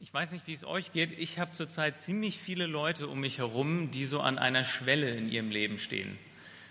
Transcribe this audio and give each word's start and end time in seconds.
Ich 0.00 0.12
weiß 0.12 0.32
nicht, 0.32 0.46
wie 0.46 0.52
es 0.52 0.64
euch 0.64 0.92
geht. 0.92 1.18
Ich 1.18 1.38
habe 1.38 1.52
zurzeit 1.52 1.98
ziemlich 1.98 2.38
viele 2.38 2.66
Leute 2.66 3.06
um 3.06 3.20
mich 3.20 3.38
herum, 3.38 3.90
die 3.90 4.04
so 4.04 4.20
an 4.20 4.38
einer 4.38 4.64
Schwelle 4.64 5.10
in 5.10 5.30
ihrem 5.30 5.50
Leben 5.50 5.78
stehen. 5.78 6.18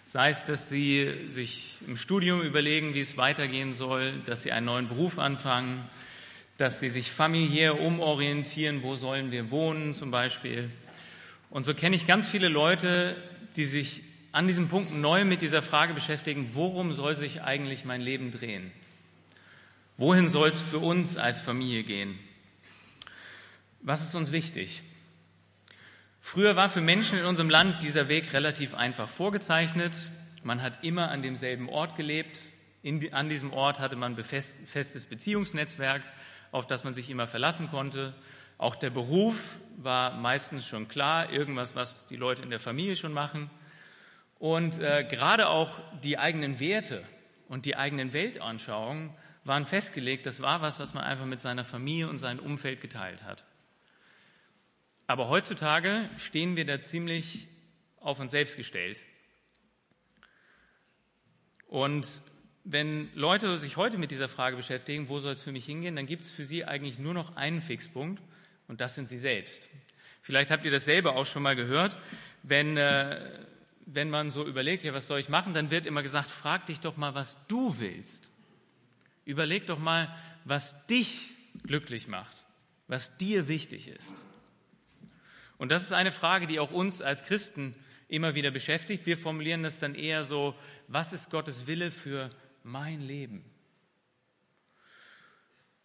Sei 0.06 0.30
es, 0.30 0.46
dass 0.46 0.70
sie 0.70 1.10
sich 1.28 1.78
im 1.88 1.96
Studium 1.96 2.42
überlegen, 2.42 2.94
wie 2.94 3.00
es 3.00 3.18
weitergehen 3.18 3.74
soll, 3.74 4.20
dass 4.26 4.44
sie 4.44 4.52
einen 4.52 4.66
neuen 4.66 4.88
Beruf 4.90 5.18
anfangen, 5.18 5.90
dass 6.58 6.80
sie 6.80 6.90
sich 6.90 7.12
familiär 7.12 7.80
umorientieren, 7.80 8.84
wo 8.84 8.98
sollen 8.98 9.32
wir 9.32 9.50
wohnen 9.50 9.94
zum 9.94 10.12
Beispiel. 10.12 10.70
Und 11.50 11.64
so 11.64 11.74
kenne 11.74 11.96
ich 11.96 12.06
ganz 12.06 12.28
viele 12.28 12.50
Leute, 12.50 13.16
die 13.56 13.66
sich 13.66 14.04
an 14.34 14.48
diesem 14.48 14.68
Punkt 14.68 14.94
neu 14.94 15.26
mit 15.26 15.42
dieser 15.42 15.62
Frage 15.62 15.94
beschäftigen, 15.94 16.52
worum 16.54 16.94
soll 16.94 17.16
sich 17.16 17.42
eigentlich 17.42 17.86
mein 17.86 18.02
Leben 18.02 18.32
drehen? 18.32 18.72
Wohin 19.96 20.28
soll 20.28 20.50
es 20.50 20.62
für 20.62 20.80
uns 20.80 21.18
als 21.18 21.40
Familie 21.40 21.84
gehen? 21.84 22.20
Was 23.86 24.02
ist 24.02 24.16
uns 24.16 24.32
wichtig? 24.32 24.82
Früher 26.22 26.56
war 26.56 26.70
für 26.70 26.80
Menschen 26.80 27.20
in 27.20 27.26
unserem 27.26 27.50
Land 27.50 27.84
dieser 27.84 28.08
Weg 28.08 28.32
relativ 28.32 28.74
einfach 28.74 29.10
vorgezeichnet. 29.10 30.10
Man 30.42 30.62
hat 30.62 30.86
immer 30.86 31.12
an 31.12 31.22
demselben 31.22 31.68
Ort 31.68 31.98
gelebt. 31.98 32.40
In, 32.82 33.14
an 33.14 33.28
diesem 33.28 33.52
Ort 33.52 33.82
hatte 33.82 33.98
man 33.98 34.16
ein 34.16 34.24
festes 34.24 35.06
Beziehungsnetzwerk, 35.06 36.02
auf 36.54 36.66
das 36.66 36.86
man 36.86 36.94
sich 36.94 37.10
immer 37.10 37.28
verlassen 37.28 37.70
konnte. 37.72 38.14
Auch 38.58 38.78
der 38.78 38.90
Beruf 38.90 39.58
war 39.76 40.16
meistens 40.16 40.66
schon 40.66 40.88
klar, 40.88 41.30
irgendwas, 41.30 41.76
was 41.76 42.08
die 42.08 42.16
Leute 42.16 42.42
in 42.42 42.52
der 42.52 42.62
Familie 42.62 42.96
schon 42.96 43.12
machen. 43.12 43.50
Und 44.40 44.80
äh, 44.80 45.04
gerade 45.04 45.50
auch 45.50 45.82
die 46.04 46.18
eigenen 46.18 46.62
Werte 46.62 47.04
und 47.50 47.66
die 47.66 47.76
eigenen 47.76 48.14
Weltanschauungen 48.14 49.10
waren 49.44 49.66
festgelegt. 49.66 50.26
Das 50.26 50.42
war 50.42 50.62
was, 50.62 50.80
was 50.80 50.94
man 50.94 51.04
einfach 51.04 51.26
mit 51.26 51.42
seiner 51.42 51.66
Familie 51.66 52.08
und 52.08 52.18
seinem 52.18 52.40
Umfeld 52.40 52.80
geteilt 52.80 53.24
hat. 53.24 53.44
Aber 55.08 55.30
heutzutage 55.30 56.10
stehen 56.18 56.56
wir 56.56 56.66
da 56.66 56.82
ziemlich 56.82 57.48
auf 58.00 58.20
uns 58.20 58.32
selbst 58.32 58.58
gestellt. 58.58 59.00
Und 61.68 62.22
wenn 62.64 63.10
Leute 63.14 63.58
sich 63.58 63.78
heute 63.78 63.98
mit 63.98 64.12
dieser 64.12 64.30
Frage 64.30 64.56
beschäftigen, 64.56 65.10
wo 65.10 65.20
soll 65.20 65.34
es 65.34 65.44
für 65.44 65.52
mich 65.52 65.66
hingehen, 65.66 65.96
dann 65.96 66.06
gibt 66.06 66.24
es 66.24 66.32
für 66.32 66.46
sie 66.46 66.64
eigentlich 66.66 67.00
nur 67.00 67.14
noch 67.14 67.36
einen 67.36 67.62
Fixpunkt 67.62 68.22
und 68.68 68.80
das 68.80 68.96
sind 68.96 69.08
sie 69.08 69.18
selbst. 69.18 69.68
Vielleicht 70.22 70.52
habt 70.52 70.64
ihr 70.64 70.72
das 70.72 70.86
selber 70.86 71.16
auch 71.16 71.26
schon 71.26 71.44
mal 71.44 71.56
gehört. 71.56 72.00
Wenn, 72.44 72.78
äh, 72.78 73.46
wenn 73.86 74.10
man 74.10 74.32
so 74.32 74.48
überlegt, 74.48 74.84
ja, 74.84 74.94
was 74.94 75.08
soll 75.08 75.20
ich 75.20 75.28
machen, 75.28 75.54
dann 75.54 75.72
wird 75.72 75.86
immer 75.86 76.04
gesagt, 76.04 76.30
frag 76.30 76.66
dich 76.68 76.80
doch 76.80 76.96
mal, 76.96 77.14
was 77.14 77.38
du 77.48 77.78
willst. 77.80 78.32
Überleg 79.26 79.68
doch 79.68 79.80
mal, 79.80 80.16
was 80.46 80.86
dich 80.88 81.32
glücklich 81.64 82.08
macht, 82.08 82.46
was 82.88 83.18
dir 83.18 83.50
wichtig 83.50 83.90
ist. 83.90 84.26
Und 85.64 85.70
das 85.70 85.84
ist 85.84 85.94
eine 85.94 86.12
Frage, 86.12 86.46
die 86.46 86.60
auch 86.60 86.72
uns 86.72 87.02
als 87.02 87.24
Christen 87.24 87.74
immer 88.10 88.36
wieder 88.36 88.52
beschäftigt. 88.52 89.06
Wir 89.06 89.18
formulieren 89.18 89.64
das 89.64 89.80
dann 89.80 89.96
eher 89.96 90.26
so, 90.26 90.56
was 90.90 91.14
ist 91.14 91.30
Gottes 91.30 91.68
Wille 91.68 91.90
für 91.90 92.32
mein 92.64 93.00
Leben? 93.00 93.46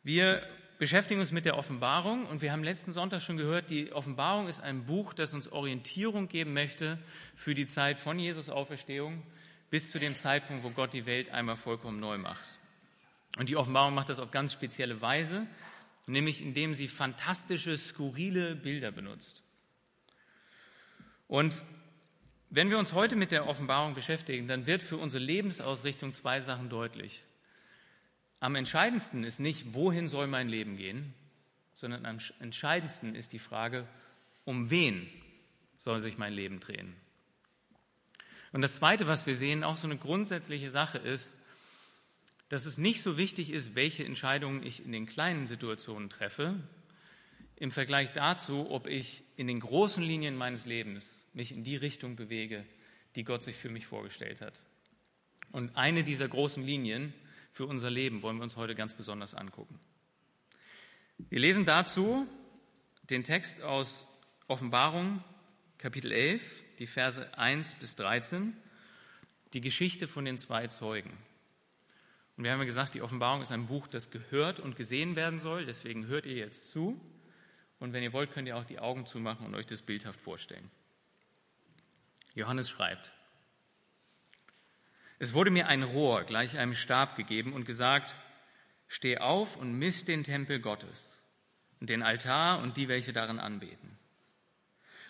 Wir 0.02 0.42
beschäftigen 0.80 1.20
uns 1.20 1.30
mit 1.30 1.44
der 1.44 1.56
Offenbarung 1.56 2.26
und 2.26 2.42
wir 2.42 2.50
haben 2.50 2.64
letzten 2.64 2.92
Sonntag 2.92 3.22
schon 3.22 3.36
gehört, 3.36 3.70
die 3.70 3.92
Offenbarung 3.92 4.48
ist 4.48 4.60
ein 4.60 4.84
Buch, 4.84 5.14
das 5.14 5.32
uns 5.32 5.46
Orientierung 5.46 6.26
geben 6.26 6.54
möchte 6.54 6.98
für 7.36 7.54
die 7.54 7.68
Zeit 7.68 8.00
von 8.00 8.18
Jesus 8.18 8.48
Auferstehung 8.50 9.22
bis 9.70 9.92
zu 9.92 10.00
dem 10.00 10.16
Zeitpunkt, 10.16 10.64
wo 10.64 10.70
Gott 10.70 10.92
die 10.92 11.06
Welt 11.06 11.30
einmal 11.30 11.54
vollkommen 11.54 12.00
neu 12.00 12.18
macht. 12.18 12.58
Und 13.38 13.48
die 13.48 13.54
Offenbarung 13.54 13.94
macht 13.94 14.08
das 14.08 14.18
auf 14.18 14.32
ganz 14.32 14.52
spezielle 14.52 15.00
Weise, 15.00 15.46
nämlich 16.08 16.42
indem 16.42 16.74
sie 16.74 16.88
fantastische, 16.88 17.78
skurrile 17.78 18.56
Bilder 18.56 18.90
benutzt. 18.90 19.44
Und 21.28 21.62
wenn 22.50 22.70
wir 22.70 22.78
uns 22.78 22.94
heute 22.94 23.14
mit 23.14 23.30
der 23.30 23.46
Offenbarung 23.46 23.94
beschäftigen, 23.94 24.48
dann 24.48 24.66
wird 24.66 24.82
für 24.82 24.96
unsere 24.96 25.22
Lebensausrichtung 25.22 26.14
zwei 26.14 26.40
Sachen 26.40 26.70
deutlich. 26.70 27.22
Am 28.40 28.54
entscheidendsten 28.54 29.22
ist 29.22 29.38
nicht, 29.38 29.74
wohin 29.74 30.08
soll 30.08 30.26
mein 30.26 30.48
Leben 30.48 30.76
gehen, 30.76 31.12
sondern 31.74 32.06
am 32.06 32.18
entscheidendsten 32.40 33.14
ist 33.14 33.32
die 33.32 33.38
Frage, 33.38 33.86
um 34.44 34.70
wen 34.70 35.06
soll 35.76 36.00
sich 36.00 36.16
mein 36.16 36.32
Leben 36.32 36.58
drehen. 36.58 36.96
Und 38.52 38.62
das 38.62 38.76
Zweite, 38.76 39.06
was 39.06 39.26
wir 39.26 39.36
sehen, 39.36 39.62
auch 39.62 39.76
so 39.76 39.86
eine 39.86 39.98
grundsätzliche 39.98 40.70
Sache 40.70 40.96
ist, 40.96 41.36
dass 42.48 42.64
es 42.64 42.78
nicht 42.78 43.02
so 43.02 43.18
wichtig 43.18 43.52
ist, 43.52 43.74
welche 43.74 44.04
Entscheidungen 44.06 44.62
ich 44.62 44.82
in 44.82 44.92
den 44.92 45.04
kleinen 45.04 45.46
Situationen 45.46 46.08
treffe, 46.08 46.54
im 47.56 47.70
Vergleich 47.70 48.12
dazu, 48.12 48.70
ob 48.70 48.86
ich 48.86 49.22
in 49.36 49.46
den 49.48 49.60
großen 49.60 50.02
Linien 50.02 50.34
meines 50.34 50.64
Lebens 50.64 51.17
mich 51.38 51.52
in 51.52 51.62
die 51.62 51.76
Richtung 51.76 52.16
bewege, 52.16 52.66
die 53.14 53.22
Gott 53.22 53.44
sich 53.44 53.54
für 53.54 53.68
mich 53.68 53.86
vorgestellt 53.86 54.40
hat. 54.40 54.60
Und 55.52 55.76
eine 55.76 56.02
dieser 56.02 56.26
großen 56.26 56.64
Linien 56.64 57.14
für 57.52 57.64
unser 57.64 57.90
Leben 57.90 58.22
wollen 58.22 58.38
wir 58.38 58.42
uns 58.42 58.56
heute 58.56 58.74
ganz 58.74 58.92
besonders 58.92 59.34
angucken. 59.34 59.78
Wir 61.30 61.38
lesen 61.38 61.64
dazu 61.64 62.26
den 63.08 63.22
Text 63.22 63.62
aus 63.62 64.04
Offenbarung 64.48 65.22
Kapitel 65.78 66.10
11, 66.10 66.42
die 66.80 66.88
Verse 66.88 67.38
1 67.38 67.74
bis 67.74 67.94
13, 67.94 68.56
die 69.52 69.60
Geschichte 69.60 70.08
von 70.08 70.24
den 70.24 70.38
zwei 70.38 70.66
Zeugen. 70.66 71.16
Und 72.36 72.42
wir 72.42 72.50
haben 72.50 72.58
ja 72.58 72.64
gesagt, 72.64 72.94
die 72.94 73.02
Offenbarung 73.02 73.42
ist 73.42 73.52
ein 73.52 73.68
Buch, 73.68 73.86
das 73.86 74.10
gehört 74.10 74.58
und 74.58 74.74
gesehen 74.74 75.14
werden 75.14 75.38
soll. 75.38 75.66
Deswegen 75.66 76.08
hört 76.08 76.26
ihr 76.26 76.34
jetzt 76.34 76.70
zu. 76.72 77.00
Und 77.78 77.92
wenn 77.92 78.02
ihr 78.02 78.12
wollt, 78.12 78.32
könnt 78.32 78.48
ihr 78.48 78.56
auch 78.56 78.64
die 78.64 78.80
Augen 78.80 79.06
zumachen 79.06 79.46
und 79.46 79.54
euch 79.54 79.66
das 79.66 79.82
bildhaft 79.82 80.20
vorstellen. 80.20 80.68
Johannes 82.34 82.68
schreibt, 82.68 83.12
es 85.18 85.32
wurde 85.32 85.50
mir 85.50 85.66
ein 85.66 85.82
Rohr 85.82 86.24
gleich 86.24 86.56
einem 86.56 86.74
Stab 86.74 87.16
gegeben 87.16 87.52
und 87.52 87.64
gesagt, 87.64 88.16
steh 88.86 89.18
auf 89.18 89.56
und 89.56 89.72
misst 89.72 90.06
den 90.08 90.22
Tempel 90.22 90.60
Gottes 90.60 91.18
und 91.80 91.90
den 91.90 92.02
Altar 92.02 92.60
und 92.60 92.76
die, 92.76 92.88
welche 92.88 93.12
darin 93.12 93.40
anbeten. 93.40 93.98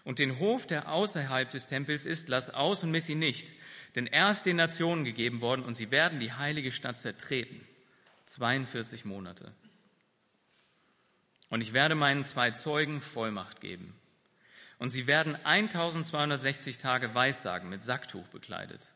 Und 0.05 0.19
den 0.19 0.39
Hof, 0.39 0.67
der 0.67 0.91
außerhalb 0.91 1.51
des 1.51 1.67
Tempels 1.67 2.07
ist, 2.07 2.29
lass 2.29 2.49
aus 2.49 2.83
und 2.83 2.91
miss 2.91 3.09
ihn 3.09 3.19
nicht, 3.19 3.53
denn 3.95 4.07
er 4.07 4.31
ist 4.31 4.45
den 4.45 4.57
Nationen 4.57 5.05
gegeben 5.05 5.43
worden 5.43 5.65
und 5.65 5.75
sie 5.75 5.91
werden 5.91 6.21
die 6.21 6.33
heilige 6.33 6.73
Stadt 6.73 6.99
zertreten. 6.99 7.67
42 8.27 9.05
Monate. 9.05 9.53
Und 11.51 11.61
ich 11.61 11.73
werde 11.73 11.95
meinen 11.95 12.25
zwei 12.25 12.51
Zeugen 12.51 13.01
Vollmacht 13.01 13.61
geben. 13.61 13.95
Und 14.79 14.91
sie 14.91 15.07
werden 15.07 15.37
1260 15.45 16.79
Tage 16.79 17.15
Weissagen 17.15 17.69
mit 17.69 17.83
Sacktuch 17.83 18.29
bekleidet. 18.29 18.87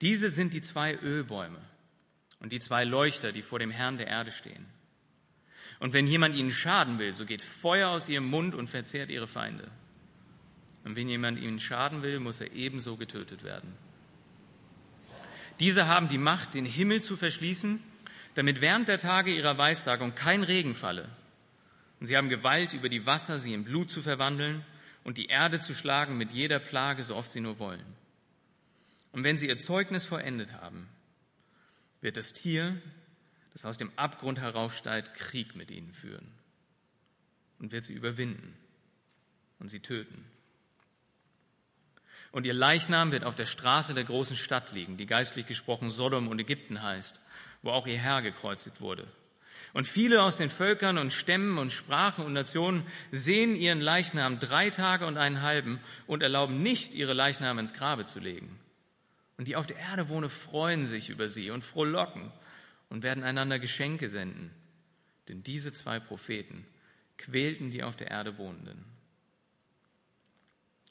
Diese 0.00 0.30
sind 0.30 0.52
die 0.52 0.62
zwei 0.62 0.94
Ölbäume 0.96 1.60
und 2.40 2.52
die 2.52 2.60
zwei 2.60 2.84
Leuchter, 2.84 3.32
die 3.32 3.42
vor 3.42 3.58
dem 3.58 3.70
Herrn 3.70 3.98
der 3.98 4.08
Erde 4.08 4.30
stehen. 4.30 4.66
Und 5.78 5.92
wenn 5.92 6.06
jemand 6.06 6.36
ihnen 6.36 6.52
schaden 6.52 6.98
will, 6.98 7.12
so 7.12 7.26
geht 7.26 7.42
Feuer 7.42 7.90
aus 7.90 8.08
ihrem 8.08 8.26
Mund 8.26 8.54
und 8.54 8.68
verzehrt 8.68 9.10
ihre 9.10 9.26
Feinde. 9.26 9.68
Und 10.84 10.96
wenn 10.96 11.08
jemand 11.08 11.40
ihnen 11.40 11.58
schaden 11.58 12.02
will, 12.02 12.20
muss 12.20 12.40
er 12.40 12.52
ebenso 12.52 12.96
getötet 12.96 13.42
werden. 13.42 13.72
Diese 15.58 15.86
haben 15.86 16.08
die 16.08 16.18
Macht, 16.18 16.54
den 16.54 16.64
Himmel 16.64 17.02
zu 17.02 17.16
verschließen, 17.16 17.82
damit 18.34 18.60
während 18.60 18.88
der 18.88 18.98
Tage 18.98 19.34
ihrer 19.34 19.56
Weissagung 19.58 20.14
kein 20.14 20.42
Regen 20.42 20.74
falle. 20.74 21.08
Und 22.00 22.06
sie 22.06 22.16
haben 22.16 22.28
Gewalt 22.28 22.74
über 22.74 22.88
die 22.88 23.06
Wasser, 23.06 23.38
sie 23.38 23.54
in 23.54 23.64
Blut 23.64 23.90
zu 23.90 24.02
verwandeln 24.02 24.64
und 25.04 25.18
die 25.18 25.26
Erde 25.26 25.60
zu 25.60 25.74
schlagen 25.74 26.18
mit 26.18 26.32
jeder 26.32 26.58
Plage, 26.58 27.02
so 27.02 27.16
oft 27.16 27.32
sie 27.32 27.40
nur 27.40 27.58
wollen. 27.58 27.86
Und 29.12 29.24
wenn 29.24 29.38
sie 29.38 29.48
ihr 29.48 29.58
Zeugnis 29.58 30.04
vollendet 30.04 30.52
haben, 30.52 30.88
wird 32.00 32.16
das 32.16 32.32
Tier, 32.32 32.80
das 33.52 33.64
aus 33.64 33.78
dem 33.78 33.90
Abgrund 33.96 34.40
heraufsteigt, 34.40 35.14
Krieg 35.14 35.56
mit 35.56 35.70
ihnen 35.70 35.94
führen 35.94 36.30
und 37.58 37.72
wird 37.72 37.84
sie 37.84 37.94
überwinden 37.94 38.54
und 39.58 39.70
sie 39.70 39.80
töten. 39.80 40.24
Und 42.32 42.44
ihr 42.44 42.52
Leichnam 42.52 43.12
wird 43.12 43.24
auf 43.24 43.34
der 43.34 43.46
Straße 43.46 43.94
der 43.94 44.04
großen 44.04 44.36
Stadt 44.36 44.72
liegen, 44.72 44.98
die 44.98 45.06
geistlich 45.06 45.46
gesprochen 45.46 45.88
Sodom 45.88 46.28
und 46.28 46.38
Ägypten 46.38 46.82
heißt, 46.82 47.20
wo 47.62 47.70
auch 47.70 47.86
ihr 47.86 47.98
Herr 47.98 48.20
gekreuzigt 48.20 48.82
wurde. 48.82 49.08
Und 49.76 49.86
viele 49.86 50.22
aus 50.22 50.38
den 50.38 50.48
Völkern 50.48 50.96
und 50.96 51.12
Stämmen 51.12 51.58
und 51.58 51.70
Sprachen 51.70 52.24
und 52.24 52.32
Nationen 52.32 52.86
sehen 53.12 53.54
ihren 53.54 53.82
Leichnam 53.82 54.38
drei 54.38 54.70
Tage 54.70 55.06
und 55.06 55.18
einen 55.18 55.42
halben 55.42 55.80
und 56.06 56.22
erlauben 56.22 56.62
nicht, 56.62 56.94
ihre 56.94 57.12
Leichname 57.12 57.60
ins 57.60 57.74
Grabe 57.74 58.06
zu 58.06 58.18
legen. 58.18 58.58
Und 59.36 59.48
die 59.48 59.54
auf 59.54 59.66
der 59.66 59.76
Erde 59.76 60.08
wohnen, 60.08 60.30
freuen 60.30 60.86
sich 60.86 61.10
über 61.10 61.28
sie 61.28 61.50
und 61.50 61.62
frohlocken 61.62 62.32
und 62.88 63.02
werden 63.02 63.22
einander 63.22 63.58
Geschenke 63.58 64.08
senden. 64.08 64.50
Denn 65.28 65.42
diese 65.42 65.74
zwei 65.74 66.00
Propheten 66.00 66.66
quälten 67.18 67.70
die 67.70 67.82
auf 67.82 67.96
der 67.96 68.10
Erde 68.10 68.38
Wohnenden. 68.38 68.82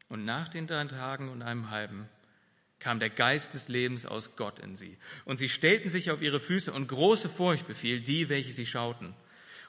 Und 0.09 0.25
nach 0.25 0.47
den 0.47 0.67
drei 0.67 0.85
Tagen 0.85 1.29
und 1.29 1.41
einem 1.41 1.71
halben 1.71 2.07
kam 2.85 2.99
der 2.99 3.09
Geist 3.09 3.55
des 3.55 3.67
Lebens 3.67 4.05
aus 4.05 4.35
Gott 4.35 4.59
in 4.59 4.75
sie. 4.75 4.95
Und 5.25 5.37
sie 5.37 5.49
stellten 5.49 5.89
sich 5.89 6.11
auf 6.11 6.21
ihre 6.21 6.39
Füße 6.39 6.71
und 6.71 6.87
große 6.87 7.29
Furcht 7.29 7.65
befiel 7.65 7.99
die, 7.99 8.29
welche 8.29 8.51
sie 8.51 8.67
schauten. 8.67 9.15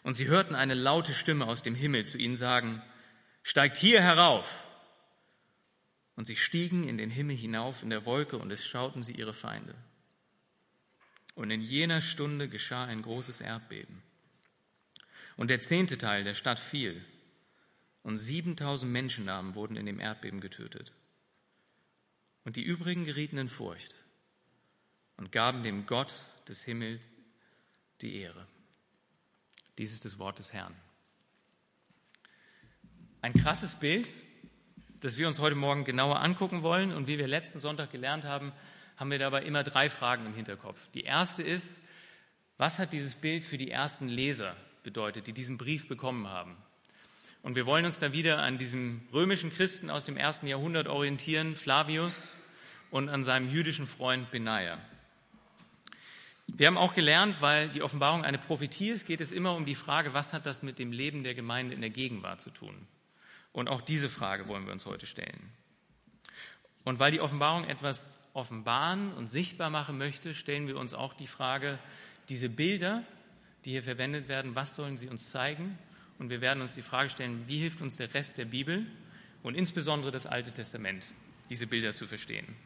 Und 0.02 0.12
sie 0.12 0.28
hörten 0.28 0.54
eine 0.54 0.74
laute 0.74 1.14
Stimme 1.14 1.46
aus 1.46 1.62
dem 1.62 1.74
Himmel 1.74 2.04
zu 2.04 2.18
ihnen 2.18 2.36
sagen, 2.36 2.82
steigt 3.42 3.78
hier 3.78 4.02
herauf. 4.02 4.68
Und 6.14 6.26
sie 6.26 6.36
stiegen 6.36 6.86
in 6.86 6.98
den 6.98 7.08
Himmel 7.08 7.38
hinauf 7.38 7.82
in 7.82 7.88
der 7.88 8.04
Wolke 8.04 8.36
und 8.36 8.50
es 8.50 8.66
schauten 8.66 9.02
sie 9.02 9.12
ihre 9.12 9.32
Feinde. 9.32 9.74
Und 11.34 11.50
in 11.50 11.62
jener 11.62 12.02
Stunde 12.02 12.50
geschah 12.50 12.84
ein 12.84 13.00
großes 13.00 13.40
Erdbeben. 13.40 14.02
Und 15.38 15.48
der 15.48 15.62
zehnte 15.62 15.96
Teil 15.96 16.22
der 16.22 16.34
Stadt 16.34 16.60
fiel. 16.60 17.02
Und 18.02 18.18
7000 18.18 18.92
Menschennamen 18.92 19.54
wurden 19.54 19.76
in 19.76 19.86
dem 19.86 20.00
Erdbeben 20.00 20.42
getötet. 20.42 20.92
Und 22.46 22.54
die 22.54 22.62
übrigen 22.62 23.04
gerieten 23.04 23.38
in 23.38 23.48
Furcht 23.48 23.96
und 25.16 25.32
gaben 25.32 25.64
dem 25.64 25.84
Gott 25.84 26.14
des 26.48 26.62
Himmels 26.62 27.00
die 28.00 28.20
Ehre. 28.20 28.46
Dies 29.78 29.92
ist 29.92 30.04
das 30.04 30.20
Wort 30.20 30.38
des 30.38 30.52
Herrn. 30.52 30.72
Ein 33.20 33.34
krasses 33.34 33.74
Bild, 33.74 34.12
das 35.00 35.18
wir 35.18 35.26
uns 35.26 35.40
heute 35.40 35.56
Morgen 35.56 35.84
genauer 35.84 36.20
angucken 36.20 36.62
wollen. 36.62 36.92
Und 36.92 37.08
wie 37.08 37.18
wir 37.18 37.26
letzten 37.26 37.58
Sonntag 37.58 37.90
gelernt 37.90 38.22
haben, 38.22 38.52
haben 38.96 39.10
wir 39.10 39.18
dabei 39.18 39.42
immer 39.42 39.64
drei 39.64 39.90
Fragen 39.90 40.24
im 40.24 40.34
Hinterkopf. 40.34 40.88
Die 40.92 41.02
erste 41.02 41.42
ist, 41.42 41.80
was 42.58 42.78
hat 42.78 42.92
dieses 42.92 43.16
Bild 43.16 43.44
für 43.44 43.58
die 43.58 43.72
ersten 43.72 44.06
Leser 44.06 44.56
bedeutet, 44.84 45.26
die 45.26 45.32
diesen 45.32 45.58
Brief 45.58 45.88
bekommen 45.88 46.28
haben? 46.28 46.56
Und 47.46 47.54
wir 47.54 47.64
wollen 47.64 47.84
uns 47.84 48.00
da 48.00 48.12
wieder 48.12 48.42
an 48.42 48.58
diesem 48.58 49.02
römischen 49.12 49.52
Christen 49.52 49.88
aus 49.88 50.04
dem 50.04 50.16
ersten 50.16 50.48
Jahrhundert 50.48 50.88
orientieren, 50.88 51.54
Flavius, 51.54 52.34
und 52.90 53.08
an 53.08 53.22
seinem 53.22 53.48
jüdischen 53.48 53.86
Freund 53.86 54.32
Benaja. 54.32 54.78
Wir 56.48 56.66
haben 56.66 56.76
auch 56.76 56.92
gelernt, 56.92 57.40
weil 57.40 57.68
die 57.68 57.82
Offenbarung 57.82 58.24
eine 58.24 58.38
Prophetie 58.38 58.88
ist, 58.88 59.06
geht 59.06 59.20
es 59.20 59.30
immer 59.30 59.54
um 59.54 59.64
die 59.64 59.76
Frage, 59.76 60.12
was 60.12 60.32
hat 60.32 60.44
das 60.44 60.64
mit 60.64 60.80
dem 60.80 60.90
Leben 60.90 61.22
der 61.22 61.36
Gemeinde 61.36 61.72
in 61.72 61.82
der 61.82 61.90
Gegenwart 61.90 62.40
zu 62.40 62.50
tun? 62.50 62.74
Und 63.52 63.68
auch 63.68 63.80
diese 63.80 64.08
Frage 64.08 64.48
wollen 64.48 64.66
wir 64.66 64.72
uns 64.72 64.84
heute 64.84 65.06
stellen. 65.06 65.52
Und 66.82 66.98
weil 66.98 67.12
die 67.12 67.20
Offenbarung 67.20 67.62
etwas 67.68 68.18
offenbaren 68.32 69.12
und 69.12 69.28
sichtbar 69.28 69.70
machen 69.70 69.98
möchte, 69.98 70.34
stellen 70.34 70.66
wir 70.66 70.76
uns 70.76 70.94
auch 70.94 71.14
die 71.14 71.28
Frage, 71.28 71.78
diese 72.28 72.48
Bilder, 72.48 73.04
die 73.64 73.70
hier 73.70 73.84
verwendet 73.84 74.26
werden, 74.26 74.56
was 74.56 74.74
sollen 74.74 74.96
sie 74.96 75.06
uns 75.06 75.30
zeigen? 75.30 75.78
Und 76.18 76.30
wir 76.30 76.40
werden 76.40 76.60
uns 76.60 76.74
die 76.74 76.82
Frage 76.82 77.10
stellen, 77.10 77.44
wie 77.46 77.58
hilft 77.58 77.80
uns 77.80 77.96
der 77.96 78.12
Rest 78.14 78.38
der 78.38 78.46
Bibel 78.46 78.86
und 79.42 79.54
insbesondere 79.54 80.10
das 80.10 80.26
Alte 80.26 80.52
Testament, 80.52 81.12
diese 81.50 81.66
Bilder 81.66 81.94
zu 81.94 82.06
verstehen? 82.06 82.56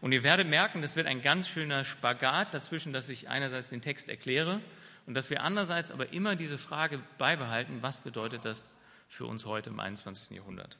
Und 0.00 0.10
ihr 0.10 0.24
werdet 0.24 0.48
merken, 0.48 0.82
das 0.82 0.96
wird 0.96 1.06
ein 1.06 1.22
ganz 1.22 1.48
schöner 1.48 1.84
Spagat 1.84 2.52
dazwischen, 2.52 2.92
dass 2.92 3.08
ich 3.08 3.28
einerseits 3.28 3.70
den 3.70 3.82
Text 3.82 4.08
erkläre 4.08 4.60
und 5.06 5.14
dass 5.14 5.30
wir 5.30 5.42
andererseits 5.42 5.92
aber 5.92 6.12
immer 6.12 6.34
diese 6.34 6.58
Frage 6.58 7.00
beibehalten, 7.18 7.78
was 7.82 8.00
bedeutet 8.00 8.44
das 8.44 8.74
für 9.08 9.26
uns 9.26 9.46
heute 9.46 9.70
im 9.70 9.78
21. 9.78 10.36
Jahrhundert? 10.36 10.76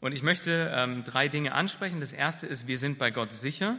Und 0.00 0.12
ich 0.12 0.22
möchte 0.22 0.72
ähm, 0.74 1.04
drei 1.04 1.28
Dinge 1.28 1.52
ansprechen. 1.52 2.00
Das 2.00 2.12
erste 2.12 2.46
ist, 2.46 2.66
wir 2.66 2.78
sind 2.78 2.98
bei 2.98 3.10
Gott 3.10 3.32
sicher. 3.32 3.78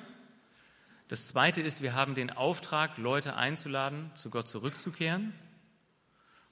Das 1.07 1.27
zweite 1.27 1.61
ist, 1.61 1.81
wir 1.81 1.93
haben 1.93 2.15
den 2.15 2.29
Auftrag, 2.29 2.97
Leute 2.97 3.35
einzuladen, 3.35 4.11
zu 4.13 4.29
Gott 4.29 4.47
zurückzukehren. 4.47 5.33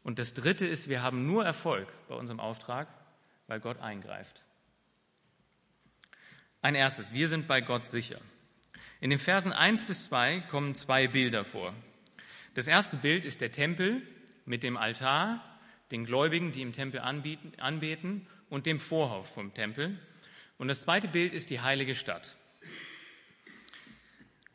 Und 0.10 0.18
das 0.18 0.34
dritte 0.34 0.66
ist, 0.66 0.90
wir 0.90 1.04
haben 1.04 1.28
nur 1.28 1.46
Erfolg 1.46 1.88
bei 2.08 2.16
unserem 2.16 2.40
Auftrag, 2.40 2.88
weil 3.46 3.60
Gott 3.60 3.80
eingreift. 3.80 4.44
Ein 6.64 6.74
erstes, 6.74 7.14
wir 7.14 7.28
sind 7.28 7.48
bei 7.48 7.62
Gott 7.62 7.86
sicher. 7.86 8.20
In 9.02 9.12
den 9.12 9.20
Versen 9.20 9.54
1 9.54 9.86
bis 9.86 10.06
2 10.06 10.40
kommen 10.50 10.74
zwei 10.74 11.08
Bilder 11.08 11.46
vor. 11.46 11.76
Das 12.56 12.66
erste 12.66 12.98
Bild 12.98 13.24
ist 13.24 13.40
der 13.40 13.52
Tempel 13.52 14.02
mit 14.46 14.64
dem 14.64 14.78
Altar, 14.78 15.44
den 15.92 16.06
Gläubigen, 16.06 16.52
die 16.54 16.64
im 16.64 16.74
Tempel 16.74 17.02
anbieten, 17.02 17.52
anbeten 17.60 18.26
und 18.50 18.66
dem 18.66 18.80
Vorhof 18.80 19.32
vom 19.32 19.54
Tempel. 19.54 20.00
Und 20.58 20.70
das 20.70 20.82
zweite 20.82 21.08
Bild 21.08 21.34
ist 21.34 21.52
die 21.52 21.62
heilige 21.62 21.94
Stadt. 21.94 22.36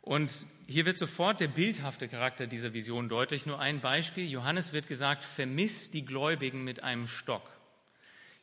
Und 0.03 0.47
hier 0.67 0.87
wird 0.87 0.99
sofort 0.99 1.41
der 1.41 1.49
bildhafte 1.49 2.09
Charakter 2.09 2.47
dieser 2.47 2.73
Vision 2.73 3.09
deutlich. 3.09 3.47
Nur 3.47 3.59
ein 3.59 3.81
Beispiel. 3.81 4.29
Johannes 4.29 4.73
wird 4.73 4.89
gesagt, 4.89 5.25
vermiss 5.25 5.91
die 5.91 6.05
Gläubigen 6.05 6.65
mit 6.65 6.83
einem 6.83 7.07
Stock. 7.07 7.51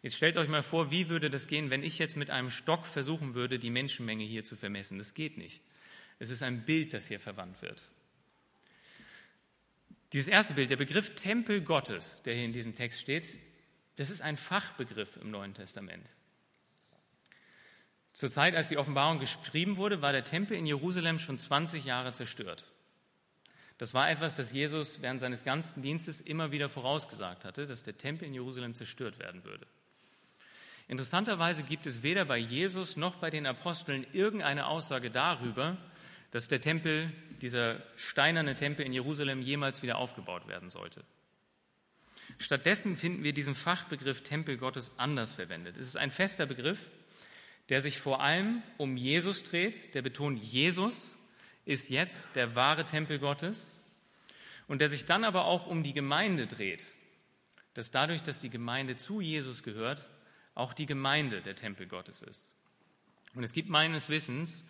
Jetzt 0.03 0.15
stellt 0.15 0.37
euch 0.37 0.49
mal 0.49 0.63
vor, 0.63 0.91
wie 0.91 1.09
würde 1.09 1.29
das 1.29 1.47
gehen, 1.47 1.69
wenn 1.69 1.83
ich 1.83 1.99
jetzt 1.99 2.17
mit 2.17 2.29
einem 2.29 2.49
Stock 2.49 2.85
versuchen 2.85 3.35
würde, 3.35 3.59
die 3.59 3.69
Menschenmenge 3.69 4.23
hier 4.23 4.43
zu 4.43 4.55
vermessen. 4.55 4.97
Das 4.97 5.13
geht 5.13 5.37
nicht. 5.37 5.61
Es 6.19 6.29
ist 6.29 6.43
ein 6.43 6.65
Bild, 6.65 6.93
das 6.93 7.07
hier 7.07 7.19
verwandt 7.19 7.61
wird. 7.61 7.89
Dieses 10.13 10.27
erste 10.27 10.55
Bild, 10.55 10.69
der 10.69 10.77
Begriff 10.77 11.15
Tempel 11.15 11.61
Gottes, 11.61 12.21
der 12.23 12.35
hier 12.35 12.45
in 12.45 12.53
diesem 12.53 12.75
Text 12.75 12.99
steht, 12.99 13.39
das 13.95 14.09
ist 14.09 14.21
ein 14.21 14.37
Fachbegriff 14.37 15.17
im 15.17 15.31
Neuen 15.31 15.53
Testament. 15.53 16.05
Zur 18.13 18.29
Zeit, 18.29 18.55
als 18.55 18.67
die 18.67 18.77
Offenbarung 18.77 19.19
geschrieben 19.19 19.77
wurde, 19.77 20.01
war 20.01 20.11
der 20.11 20.23
Tempel 20.23 20.57
in 20.57 20.65
Jerusalem 20.65 21.19
schon 21.19 21.39
20 21.39 21.85
Jahre 21.85 22.11
zerstört. 22.11 22.65
Das 23.77 23.93
war 23.93 24.11
etwas, 24.11 24.35
das 24.35 24.51
Jesus 24.51 25.01
während 25.01 25.21
seines 25.21 25.43
ganzen 25.43 25.81
Dienstes 25.81 26.21
immer 26.21 26.51
wieder 26.51 26.69
vorausgesagt 26.69 27.45
hatte, 27.45 27.65
dass 27.65 27.83
der 27.83 27.97
Tempel 27.97 28.27
in 28.27 28.33
Jerusalem 28.33 28.75
zerstört 28.75 29.17
werden 29.17 29.43
würde. 29.43 29.65
Interessanterweise 30.87 31.63
gibt 31.63 31.87
es 31.87 32.03
weder 32.03 32.25
bei 32.25 32.37
Jesus 32.37 32.97
noch 32.97 33.15
bei 33.15 33.29
den 33.29 33.45
Aposteln 33.45 34.05
irgendeine 34.11 34.67
Aussage 34.67 35.09
darüber, 35.09 35.77
dass 36.31 36.47
der 36.47 36.61
Tempel, 36.61 37.11
dieser 37.41 37.81
steinerne 37.95 38.55
Tempel 38.55 38.85
in 38.85 38.93
Jerusalem 38.93 39.41
jemals 39.41 39.81
wieder 39.81 39.97
aufgebaut 39.97 40.47
werden 40.47 40.69
sollte. 40.69 41.03
Stattdessen 42.37 42.97
finden 42.97 43.23
wir 43.23 43.33
diesen 43.33 43.55
Fachbegriff 43.55 44.21
Tempel 44.21 44.57
Gottes 44.57 44.91
anders 44.97 45.31
verwendet. 45.33 45.77
Es 45.77 45.87
ist 45.87 45.97
ein 45.97 46.11
fester 46.11 46.45
Begriff, 46.45 46.89
der 47.71 47.81
sich 47.81 48.01
vor 48.01 48.19
allem 48.19 48.61
um 48.77 48.97
Jesus 48.97 49.43
dreht, 49.43 49.95
der 49.95 50.01
betont, 50.01 50.43
Jesus 50.43 51.15
ist 51.63 51.89
jetzt 51.89 52.29
der 52.35 52.53
wahre 52.53 52.83
Tempel 52.83 53.17
Gottes 53.17 53.71
und 54.67 54.81
der 54.81 54.89
sich 54.89 55.05
dann 55.05 55.23
aber 55.23 55.45
auch 55.45 55.67
um 55.67 55.81
die 55.81 55.93
Gemeinde 55.93 56.47
dreht, 56.47 56.85
dass 57.73 57.89
dadurch, 57.89 58.23
dass 58.23 58.39
die 58.39 58.49
Gemeinde 58.49 58.97
zu 58.97 59.21
Jesus 59.21 59.63
gehört, 59.63 60.05
auch 60.53 60.73
die 60.73 60.85
Gemeinde 60.85 61.41
der 61.41 61.55
Tempel 61.55 61.87
Gottes 61.87 62.21
ist. 62.21 62.51
Und 63.35 63.43
es 63.45 63.53
gibt 63.53 63.69
meines 63.69 64.09
Wissens 64.09 64.65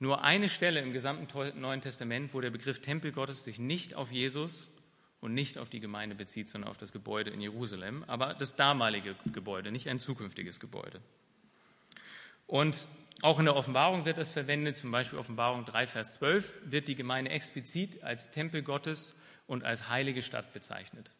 nur 0.00 0.24
eine 0.24 0.48
Stelle 0.48 0.80
im 0.80 0.92
gesamten 0.92 1.60
Neuen 1.60 1.82
Testament, 1.82 2.34
wo 2.34 2.40
der 2.40 2.50
Begriff 2.50 2.80
Tempel 2.80 3.12
Gottes 3.12 3.44
sich 3.44 3.60
nicht 3.60 3.94
auf 3.94 4.10
Jesus 4.10 4.68
und 5.20 5.34
nicht 5.34 5.56
auf 5.56 5.68
die 5.68 5.78
Gemeinde 5.78 6.16
bezieht, 6.16 6.48
sondern 6.48 6.68
auf 6.68 6.78
das 6.78 6.90
Gebäude 6.90 7.30
in 7.30 7.40
Jerusalem, 7.40 8.02
aber 8.08 8.34
das 8.34 8.56
damalige 8.56 9.14
Gebäude, 9.32 9.70
nicht 9.70 9.88
ein 9.88 10.00
zukünftiges 10.00 10.58
Gebäude. 10.58 11.00
Und 12.48 12.88
auch 13.20 13.38
in 13.38 13.44
der 13.44 13.54
Offenbarung 13.54 14.06
wird 14.06 14.16
das 14.16 14.32
verwendet, 14.32 14.76
zum 14.76 14.90
Beispiel 14.90 15.18
Offenbarung 15.18 15.64
3, 15.66 15.86
Vers 15.86 16.14
12, 16.14 16.58
wird 16.64 16.88
die 16.88 16.94
Gemeinde 16.94 17.30
explizit 17.30 18.02
als 18.02 18.30
Tempel 18.30 18.62
Gottes 18.62 19.14
und 19.46 19.64
als 19.64 19.88
heilige 19.88 20.22
Stadt 20.22 20.52
bezeichnet. 20.52 21.12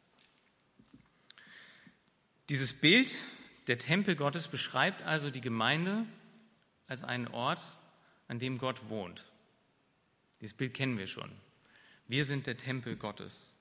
Dieses 2.49 2.73
Bild 2.73 3.13
der 3.67 3.79
Tempel 3.79 4.17
Gottes 4.17 4.49
beschreibt 4.49 5.03
also 5.03 5.31
die 5.31 5.43
Gemeinde 5.43 6.07
als 6.87 7.05
einen 7.05 7.29
Ort, 7.29 7.61
an 8.27 8.39
dem 8.39 8.57
Gott 8.57 8.89
wohnt. 8.89 9.27
Dieses 10.41 10.57
Bild 10.57 10.73
kennen 10.73 10.97
wir 10.97 11.07
schon. 11.07 11.31
Wir 12.07 12.25
sind 12.25 12.47
der 12.47 12.57
Tempel 12.57 12.97
Gottes. 12.97 13.53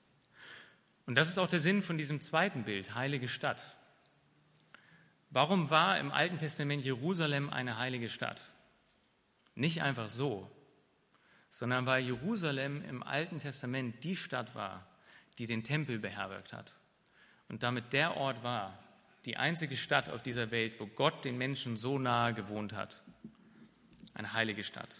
Und 1.04 1.16
das 1.16 1.28
ist 1.28 1.38
auch 1.38 1.48
der 1.48 1.60
Sinn 1.60 1.82
von 1.82 1.98
diesem 1.98 2.22
zweiten 2.22 2.64
Bild, 2.64 2.94
heilige 2.94 3.28
Stadt. 3.28 3.77
Warum 5.30 5.70
war 5.70 5.98
im 5.98 6.10
Alten 6.10 6.38
Testament 6.38 6.84
Jerusalem 6.84 7.50
eine 7.50 7.78
heilige 7.78 8.08
Stadt? 8.08 8.44
Nicht 9.54 9.82
einfach 9.82 10.08
so, 10.08 10.50
sondern 11.50 11.84
weil 11.86 12.04
Jerusalem 12.04 12.82
im 12.88 13.02
Alten 13.02 13.38
Testament 13.38 14.02
die 14.04 14.16
Stadt 14.16 14.54
war, 14.54 14.86
die 15.38 15.46
den 15.46 15.62
Tempel 15.62 15.98
beherbergt 15.98 16.52
hat 16.52 16.78
und 17.48 17.62
damit 17.62 17.92
der 17.92 18.16
Ort 18.16 18.42
war, 18.42 18.78
die 19.24 19.36
einzige 19.36 19.76
Stadt 19.76 20.08
auf 20.08 20.22
dieser 20.22 20.50
Welt, 20.50 20.74
wo 20.78 20.86
Gott 20.86 21.24
den 21.24 21.36
Menschen 21.36 21.76
so 21.76 21.98
nahe 21.98 22.32
gewohnt 22.32 22.72
hat. 22.72 23.02
Eine 24.14 24.32
heilige 24.32 24.64
Stadt. 24.64 24.96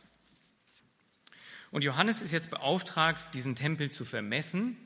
Und 1.70 1.82
Johannes 1.82 2.20
ist 2.20 2.32
jetzt 2.32 2.50
beauftragt, 2.50 3.28
diesen 3.34 3.54
Tempel 3.54 3.90
zu 3.90 4.04
vermessen. 4.04 4.76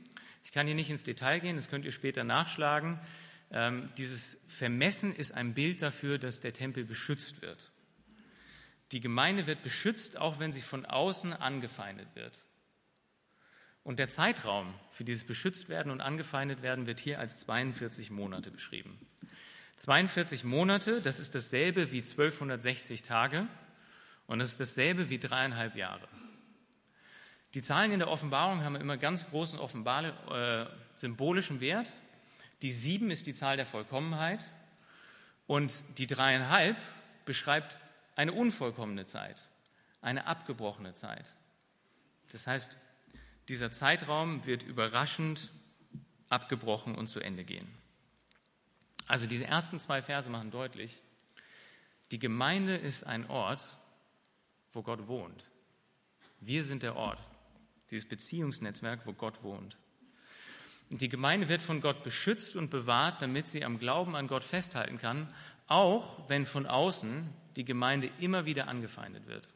Ich 0.44 0.52
kann 0.52 0.66
hier 0.66 0.74
nicht 0.74 0.90
ins 0.90 1.04
Detail 1.04 1.40
gehen, 1.40 1.56
das 1.56 1.68
könnt 1.68 1.84
ihr 1.84 1.92
später 1.92 2.24
nachschlagen. 2.24 2.98
Ähm, 3.52 3.90
dieses 3.98 4.38
Vermessen 4.48 5.14
ist 5.14 5.32
ein 5.32 5.54
Bild 5.54 5.82
dafür, 5.82 6.18
dass 6.18 6.40
der 6.40 6.54
Tempel 6.54 6.84
beschützt 6.84 7.42
wird. 7.42 7.70
Die 8.92 9.00
Gemeinde 9.00 9.46
wird 9.46 9.62
beschützt, 9.62 10.16
auch 10.16 10.38
wenn 10.38 10.52
sie 10.52 10.62
von 10.62 10.86
außen 10.86 11.32
angefeindet 11.32 12.08
wird. 12.14 12.46
Und 13.84 13.98
der 13.98 14.08
Zeitraum 14.08 14.72
für 14.90 15.04
dieses 15.04 15.24
Beschütztwerden 15.24 15.92
und 15.92 16.00
angefeindet 16.00 16.62
werden 16.62 16.86
wird 16.86 17.00
hier 17.00 17.18
als 17.18 17.40
42 17.40 18.10
Monate 18.10 18.50
beschrieben. 18.50 18.98
42 19.76 20.44
Monate, 20.44 21.00
das 21.02 21.18
ist 21.18 21.34
dasselbe 21.34 21.92
wie 21.92 21.98
1260 21.98 23.02
Tage 23.02 23.46
und 24.26 24.38
das 24.38 24.52
ist 24.52 24.60
dasselbe 24.60 25.10
wie 25.10 25.18
dreieinhalb 25.18 25.74
Jahre. 25.76 26.06
Die 27.54 27.62
Zahlen 27.62 27.90
in 27.90 27.98
der 27.98 28.08
Offenbarung 28.08 28.62
haben 28.62 28.76
immer 28.76 28.96
ganz 28.96 29.28
großen 29.28 29.58
äh, 29.58 30.66
symbolischen 30.96 31.60
Wert. 31.60 31.90
Die 32.62 32.72
sieben 32.72 33.10
ist 33.10 33.26
die 33.26 33.34
Zahl 33.34 33.56
der 33.56 33.66
Vollkommenheit 33.66 34.44
und 35.46 35.82
die 35.98 36.06
dreieinhalb 36.06 36.76
beschreibt 37.24 37.76
eine 38.14 38.32
unvollkommene 38.32 39.04
Zeit, 39.04 39.48
eine 40.00 40.26
abgebrochene 40.26 40.94
Zeit. 40.94 41.36
Das 42.30 42.46
heißt, 42.46 42.76
dieser 43.48 43.72
Zeitraum 43.72 44.46
wird 44.46 44.62
überraschend 44.62 45.50
abgebrochen 46.28 46.94
und 46.94 47.08
zu 47.08 47.20
Ende 47.20 47.44
gehen. 47.44 47.68
Also 49.08 49.26
diese 49.26 49.46
ersten 49.46 49.80
zwei 49.80 50.00
Verse 50.00 50.30
machen 50.30 50.52
deutlich, 50.52 51.02
die 52.12 52.20
Gemeinde 52.20 52.76
ist 52.76 53.04
ein 53.04 53.28
Ort, 53.28 53.66
wo 54.72 54.82
Gott 54.82 55.08
wohnt. 55.08 55.50
Wir 56.40 56.62
sind 56.62 56.82
der 56.82 56.94
Ort, 56.94 57.18
dieses 57.90 58.08
Beziehungsnetzwerk, 58.08 59.04
wo 59.06 59.12
Gott 59.12 59.42
wohnt. 59.42 59.76
Und 60.92 61.00
die 61.00 61.08
Gemeinde 61.08 61.48
wird 61.48 61.62
von 61.62 61.80
Gott 61.80 62.02
beschützt 62.02 62.54
und 62.54 62.68
bewahrt, 62.68 63.22
damit 63.22 63.48
sie 63.48 63.64
am 63.64 63.78
Glauben 63.78 64.14
an 64.14 64.28
Gott 64.28 64.44
festhalten 64.44 64.98
kann, 64.98 65.32
auch 65.66 66.28
wenn 66.28 66.44
von 66.44 66.66
außen 66.66 67.30
die 67.56 67.64
Gemeinde 67.64 68.10
immer 68.20 68.44
wieder 68.44 68.68
angefeindet 68.68 69.26
wird. 69.26 69.48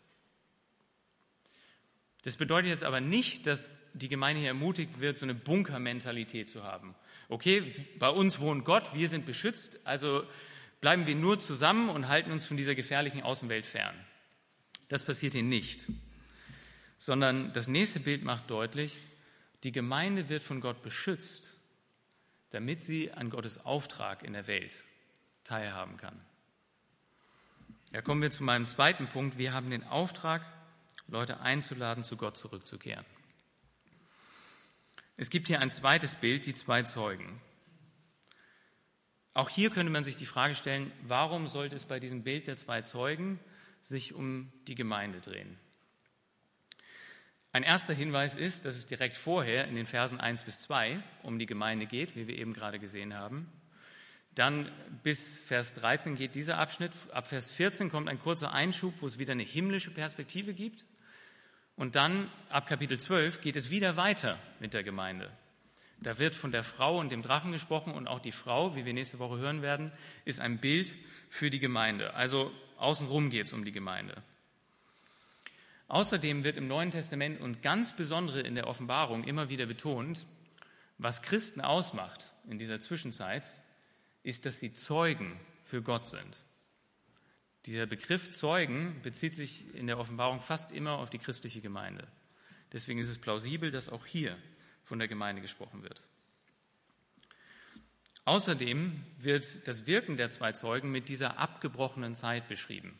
Das 2.22 2.38
bedeutet 2.38 2.70
jetzt 2.70 2.84
aber 2.84 3.02
nicht, 3.02 3.46
dass 3.46 3.82
die 3.92 4.08
Gemeinde 4.08 4.40
hier 4.40 4.48
ermutigt 4.48 4.98
wird, 4.98 5.18
so 5.18 5.26
eine 5.26 5.34
Bunkermentalität 5.34 6.48
zu 6.48 6.64
haben. 6.64 6.94
Okay, 7.28 7.70
bei 7.98 8.08
uns 8.08 8.40
wohnt 8.40 8.64
Gott, 8.64 8.94
wir 8.94 9.10
sind 9.10 9.26
beschützt, 9.26 9.78
also 9.84 10.24
bleiben 10.80 11.06
wir 11.06 11.16
nur 11.16 11.38
zusammen 11.38 11.90
und 11.90 12.08
halten 12.08 12.32
uns 12.32 12.46
von 12.46 12.56
dieser 12.56 12.74
gefährlichen 12.74 13.22
Außenwelt 13.22 13.66
fern. 13.66 13.94
Das 14.88 15.04
passiert 15.04 15.34
hier 15.34 15.42
nicht, 15.42 15.82
sondern 16.96 17.52
das 17.52 17.68
nächste 17.68 18.00
Bild 18.00 18.24
macht 18.24 18.48
deutlich, 18.48 19.00
die 19.62 19.72
Gemeinde 19.72 20.28
wird 20.28 20.42
von 20.42 20.60
Gott 20.60 20.82
beschützt, 20.82 21.54
damit 22.50 22.82
sie 22.82 23.12
an 23.12 23.30
Gottes 23.30 23.64
Auftrag 23.64 24.22
in 24.22 24.32
der 24.32 24.46
Welt 24.46 24.76
teilhaben 25.44 25.96
kann. 25.96 26.18
Ja, 27.92 28.02
kommen 28.02 28.22
wir 28.22 28.30
zu 28.30 28.42
meinem 28.42 28.66
zweiten 28.66 29.08
Punkt. 29.08 29.38
Wir 29.38 29.52
haben 29.52 29.70
den 29.70 29.84
Auftrag, 29.84 30.44
Leute 31.08 31.40
einzuladen, 31.40 32.02
zu 32.02 32.16
Gott 32.16 32.36
zurückzukehren. 32.36 33.04
Es 35.16 35.30
gibt 35.30 35.46
hier 35.46 35.60
ein 35.60 35.70
zweites 35.70 36.14
Bild, 36.16 36.46
die 36.46 36.54
zwei 36.54 36.82
Zeugen. 36.82 37.40
Auch 39.32 39.48
hier 39.48 39.70
könnte 39.70 39.92
man 39.92 40.04
sich 40.04 40.16
die 40.16 40.26
Frage 40.26 40.54
stellen, 40.54 40.90
warum 41.02 41.46
sollte 41.46 41.76
es 41.76 41.84
bei 41.84 42.00
diesem 42.00 42.22
Bild 42.22 42.46
der 42.46 42.56
zwei 42.56 42.82
Zeugen 42.82 43.38
sich 43.82 44.14
um 44.14 44.52
die 44.66 44.74
Gemeinde 44.74 45.20
drehen? 45.20 45.58
Ein 47.56 47.62
erster 47.62 47.94
Hinweis 47.94 48.34
ist, 48.34 48.66
dass 48.66 48.76
es 48.76 48.84
direkt 48.84 49.16
vorher 49.16 49.66
in 49.66 49.76
den 49.76 49.86
Versen 49.86 50.20
1 50.20 50.42
bis 50.42 50.60
2 50.64 51.02
um 51.22 51.38
die 51.38 51.46
Gemeinde 51.46 51.86
geht, 51.86 52.14
wie 52.14 52.28
wir 52.28 52.36
eben 52.36 52.52
gerade 52.52 52.78
gesehen 52.78 53.14
haben. 53.14 53.50
Dann 54.34 54.70
bis 55.02 55.38
Vers 55.38 55.72
13 55.72 56.16
geht 56.16 56.34
dieser 56.34 56.58
Abschnitt. 56.58 56.92
Ab 57.12 57.28
Vers 57.28 57.50
14 57.50 57.88
kommt 57.88 58.10
ein 58.10 58.20
kurzer 58.20 58.52
Einschub, 58.52 58.92
wo 59.00 59.06
es 59.06 59.18
wieder 59.18 59.32
eine 59.32 59.42
himmlische 59.42 59.90
Perspektive 59.90 60.52
gibt. 60.52 60.84
Und 61.76 61.94
dann 61.96 62.30
ab 62.50 62.66
Kapitel 62.66 63.00
12 63.00 63.40
geht 63.40 63.56
es 63.56 63.70
wieder 63.70 63.96
weiter 63.96 64.38
mit 64.60 64.74
der 64.74 64.82
Gemeinde. 64.82 65.30
Da 65.98 66.18
wird 66.18 66.34
von 66.34 66.52
der 66.52 66.62
Frau 66.62 66.98
und 66.98 67.10
dem 67.10 67.22
Drachen 67.22 67.52
gesprochen 67.52 67.94
und 67.94 68.06
auch 68.06 68.20
die 68.20 68.32
Frau, 68.32 68.76
wie 68.76 68.84
wir 68.84 68.92
nächste 68.92 69.18
Woche 69.18 69.38
hören 69.38 69.62
werden, 69.62 69.92
ist 70.26 70.40
ein 70.40 70.58
Bild 70.58 70.94
für 71.30 71.48
die 71.48 71.60
Gemeinde. 71.60 72.12
Also 72.12 72.52
außenrum 72.76 73.30
geht 73.30 73.46
es 73.46 73.54
um 73.54 73.64
die 73.64 73.72
Gemeinde. 73.72 74.22
Außerdem 75.88 76.42
wird 76.42 76.56
im 76.56 76.66
Neuen 76.66 76.90
Testament 76.90 77.40
und 77.40 77.62
ganz 77.62 77.94
besondere 77.94 78.40
in 78.40 78.54
der 78.54 78.66
Offenbarung 78.66 79.24
immer 79.24 79.48
wieder 79.48 79.66
betont, 79.66 80.26
was 80.98 81.22
Christen 81.22 81.60
ausmacht 81.60 82.32
in 82.48 82.58
dieser 82.58 82.80
Zwischenzeit, 82.80 83.46
ist, 84.22 84.46
dass 84.46 84.58
sie 84.58 84.72
Zeugen 84.72 85.38
für 85.62 85.82
Gott 85.82 86.08
sind. 86.08 86.42
Dieser 87.66 87.86
Begriff 87.86 88.30
Zeugen 88.36 89.00
bezieht 89.02 89.34
sich 89.34 89.74
in 89.74 89.86
der 89.86 89.98
Offenbarung 89.98 90.40
fast 90.40 90.72
immer 90.72 90.98
auf 90.98 91.10
die 91.10 91.18
christliche 91.18 91.60
Gemeinde. 91.60 92.06
Deswegen 92.72 92.98
ist 92.98 93.08
es 93.08 93.18
plausibel, 93.18 93.70
dass 93.70 93.88
auch 93.88 94.06
hier 94.06 94.36
von 94.84 94.98
der 94.98 95.08
Gemeinde 95.08 95.42
gesprochen 95.42 95.82
wird. 95.82 96.02
Außerdem 98.24 99.04
wird 99.18 99.68
das 99.68 99.86
Wirken 99.86 100.16
der 100.16 100.30
zwei 100.30 100.52
Zeugen 100.52 100.90
mit 100.90 101.08
dieser 101.08 101.38
abgebrochenen 101.38 102.16
Zeit 102.16 102.48
beschrieben, 102.48 102.98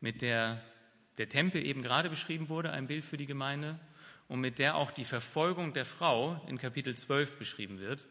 mit 0.00 0.20
der 0.20 0.62
der 1.18 1.28
Tempel 1.28 1.64
eben 1.64 1.82
gerade 1.82 2.08
beschrieben 2.08 2.48
wurde, 2.48 2.70
ein 2.70 2.86
Bild 2.86 3.04
für 3.04 3.16
die 3.16 3.26
Gemeinde, 3.26 3.78
und 4.28 4.40
mit 4.40 4.58
der 4.58 4.76
auch 4.76 4.90
die 4.90 5.04
Verfolgung 5.04 5.72
der 5.72 5.86
Frau 5.86 6.40
in 6.46 6.58
Kapitel 6.58 6.94
12 6.94 7.38
beschrieben 7.38 7.78
wird, 7.78 8.06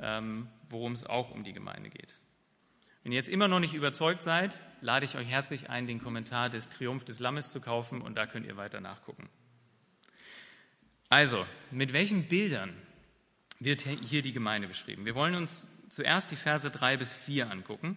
ähm, 0.00 0.48
worum 0.68 0.92
es 0.92 1.04
auch 1.04 1.30
um 1.30 1.44
die 1.44 1.54
Gemeinde 1.54 1.88
geht. 1.88 2.20
Wenn 3.02 3.12
ihr 3.12 3.16
jetzt 3.16 3.28
immer 3.28 3.48
noch 3.48 3.60
nicht 3.60 3.72
überzeugt 3.72 4.22
seid, 4.22 4.58
lade 4.80 5.04
ich 5.04 5.16
euch 5.16 5.28
herzlich 5.28 5.70
ein, 5.70 5.86
den 5.86 6.02
Kommentar 6.02 6.50
des 6.50 6.68
Triumph 6.68 7.04
des 7.04 7.20
Lammes 7.20 7.52
zu 7.52 7.60
kaufen 7.60 8.02
und 8.02 8.16
da 8.16 8.26
könnt 8.26 8.46
ihr 8.46 8.56
weiter 8.56 8.80
nachgucken. 8.80 9.28
Also, 11.08 11.46
mit 11.70 11.92
welchen 11.92 12.24
Bildern 12.24 12.74
wird 13.60 13.82
hier 13.82 14.22
die 14.22 14.32
Gemeinde 14.32 14.68
beschrieben? 14.68 15.04
Wir 15.04 15.14
wollen 15.14 15.36
uns 15.36 15.68
zuerst 15.88 16.30
die 16.30 16.36
Verse 16.36 16.68
drei 16.70 16.96
bis 16.96 17.12
vier 17.12 17.50
angucken. 17.50 17.96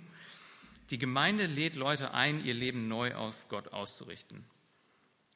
Die 0.89 0.97
Gemeinde 0.97 1.45
lädt 1.45 1.75
Leute 1.75 2.13
ein, 2.13 2.43
ihr 2.43 2.53
Leben 2.53 2.87
neu 2.87 3.15
auf 3.15 3.47
Gott 3.47 3.73
auszurichten. 3.73 4.45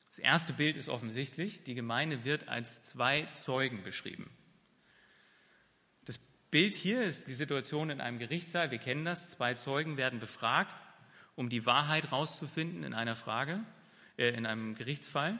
Das 0.07 0.19
erste 0.19 0.53
Bild 0.53 0.77
ist 0.77 0.89
offensichtlich. 0.89 1.63
Die 1.63 1.75
Gemeinde 1.75 2.23
wird 2.23 2.47
als 2.47 2.81
zwei 2.83 3.27
Zeugen 3.33 3.83
beschrieben. 3.83 4.29
Bild 6.53 6.75
hier 6.75 7.01
ist 7.01 7.27
die 7.27 7.33
Situation 7.33 7.89
in 7.89 7.99
einem 7.99 8.19
Gerichtssaal. 8.19 8.69
Wir 8.69 8.77
kennen 8.77 9.05
das. 9.05 9.27
Zwei 9.31 9.55
Zeugen 9.55 9.97
werden 9.97 10.19
befragt, 10.19 10.71
um 11.35 11.49
die 11.49 11.65
Wahrheit 11.65 12.11
rauszufinden 12.11 12.83
in 12.83 12.93
einer 12.93 13.15
Frage, 13.15 13.61
äh, 14.19 14.29
in 14.37 14.45
einem 14.45 14.75
Gerichtsfall. 14.75 15.39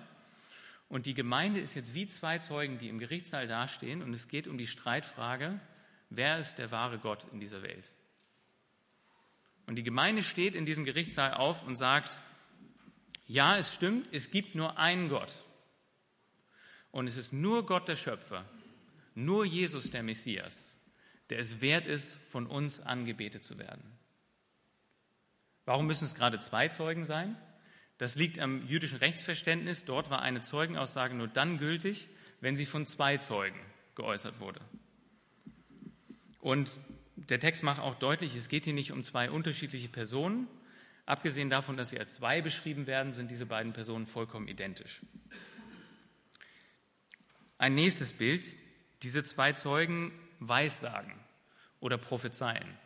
Und 0.90 1.06
die 1.06 1.14
Gemeinde 1.14 1.60
ist 1.60 1.76
jetzt 1.76 1.94
wie 1.94 2.08
zwei 2.08 2.40
Zeugen, 2.40 2.80
die 2.80 2.90
im 2.90 2.98
Gerichtssaal 2.98 3.48
dastehen. 3.48 4.02
Und 4.02 4.12
es 4.16 4.28
geht 4.28 4.48
um 4.48 4.58
die 4.58 4.66
Streitfrage, 4.66 5.60
wer 6.10 6.40
ist 6.40 6.56
der 6.56 6.72
wahre 6.72 6.98
Gott 6.98 7.28
in 7.32 7.40
dieser 7.40 7.62
Welt? 7.62 7.92
Und 9.66 9.76
die 9.76 9.84
Gemeinde 9.84 10.24
steht 10.24 10.56
in 10.56 10.66
diesem 10.66 10.86
Gerichtssaal 10.86 11.34
auf 11.34 11.64
und 11.64 11.76
sagt, 11.76 12.20
ja, 13.28 13.58
es 13.58 13.74
stimmt, 13.74 14.08
es 14.12 14.32
gibt 14.32 14.56
nur 14.56 14.78
einen 14.78 15.10
Gott. 15.10 15.34
Und 16.92 17.08
es 17.08 17.18
ist 17.18 17.34
nur 17.34 17.66
Gott 17.66 17.88
der 17.88 17.96
Schöpfer, 17.96 18.46
nur 19.16 19.46
Jesus 19.46 19.90
der 19.90 20.04
Messias 20.04 20.74
der 21.30 21.40
es 21.40 21.62
wert 21.62 21.88
ist, 21.88 22.14
von 22.28 22.48
uns 22.48 22.80
angebetet 22.80 23.44
zu 23.44 23.58
werden. 23.58 23.84
Warum 25.66 25.88
müssen 25.88 26.06
es 26.06 26.16
gerade 26.16 26.40
zwei 26.40 26.68
Zeugen 26.68 27.06
sein? 27.06 27.38
Das 27.98 28.16
liegt 28.16 28.40
am 28.40 28.68
jüdischen 28.68 28.98
Rechtsverständnis. 29.00 29.86
Dort 29.86 30.10
war 30.10 30.22
eine 30.22 30.42
Zeugenaussage 30.42 31.16
nur 31.16 31.28
dann 31.28 31.58
gültig, 31.58 32.08
wenn 32.42 32.56
sie 32.56 32.66
von 32.66 32.86
zwei 32.86 33.18
Zeugen 33.18 33.60
geäußert 33.96 34.40
wurde. 34.40 34.60
Und 36.40 36.78
der 37.30 37.40
Text 37.40 37.64
macht 37.64 37.80
auch 37.80 37.96
deutlich, 37.96 38.36
es 38.36 38.50
geht 38.50 38.66
hier 38.66 38.74
nicht 38.74 38.92
um 38.92 39.04
zwei 39.04 39.30
unterschiedliche 39.32 39.88
Personen. 39.88 40.48
Abgesehen 41.06 41.50
davon, 41.50 41.78
dass 41.78 41.90
sie 41.90 42.00
als 42.00 42.16
zwei 42.16 42.42
beschrieben 42.42 42.88
werden, 42.88 43.14
sind 43.14 43.30
diese 43.30 43.46
beiden 43.46 43.74
Personen 43.74 44.06
vollkommen 44.06 44.48
identisch. 44.48 45.02
Ein 47.58 47.76
nächstes 47.76 48.14
Bild. 48.14 48.46
Diese 49.02 49.24
zwei 49.24 49.52
Zeugen 49.52 50.12
Weissagen 50.40 51.14
oder 51.82 51.98
Prophezeien. 51.98 52.78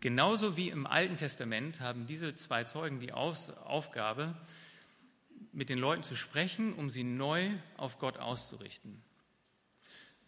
Genauso 0.00 0.56
wie 0.56 0.68
im 0.68 0.86
Alten 0.86 1.16
Testament 1.16 1.80
haben 1.80 2.06
diese 2.06 2.34
zwei 2.34 2.64
Zeugen 2.64 3.00
die 3.00 3.12
Aufgabe, 3.12 4.36
mit 5.52 5.68
den 5.70 5.78
Leuten 5.78 6.02
zu 6.02 6.14
sprechen, 6.14 6.72
um 6.74 6.90
sie 6.90 7.04
neu 7.04 7.50
auf 7.76 7.98
Gott 7.98 8.18
auszurichten. 8.18 9.02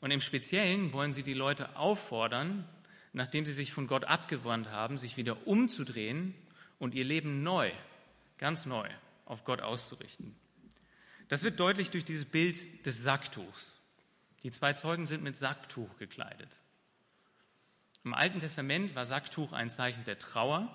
Und 0.01 0.11
im 0.11 0.21
Speziellen 0.21 0.93
wollen 0.93 1.13
sie 1.13 1.23
die 1.23 1.35
Leute 1.35 1.77
auffordern, 1.77 2.67
nachdem 3.13 3.45
sie 3.47 3.53
sich 3.53 3.73
von 3.73 3.87
Gott 3.87 4.05
abgewandt 4.05 4.71
haben, 4.71 4.99
sich 4.99 5.17
wieder 5.17 5.47
umzudrehen 5.47 6.35
und 6.79 6.95
ihr 6.95 7.05
Leben 7.05 7.43
neu, 7.43 7.71
ganz 8.39 8.67
neu 8.67 8.89
auf 9.27 9.45
Gott 9.45 9.61
auszurichten. 9.61 10.35
Das 11.29 11.43
wird 11.43 11.61
deutlich 11.61 11.91
durch 11.91 12.05
dieses 12.05 12.25
Bild 12.25 12.85
des 12.87 13.03
Sacktuchs. 13.03 13.77
Die 14.43 14.51
zwei 14.51 14.73
Zeugen 14.73 15.07
sind 15.07 15.23
mit 15.23 15.37
Sacktuch 15.37 15.97
gekleidet. 15.99 16.57
Im 18.05 18.15
Alten 18.15 18.41
Testament 18.41 18.95
war 18.95 19.05
Sacktuch 19.05 19.53
ein 19.53 19.71
Zeichen 19.71 20.05
der 20.05 20.19
Trauer. 20.19 20.75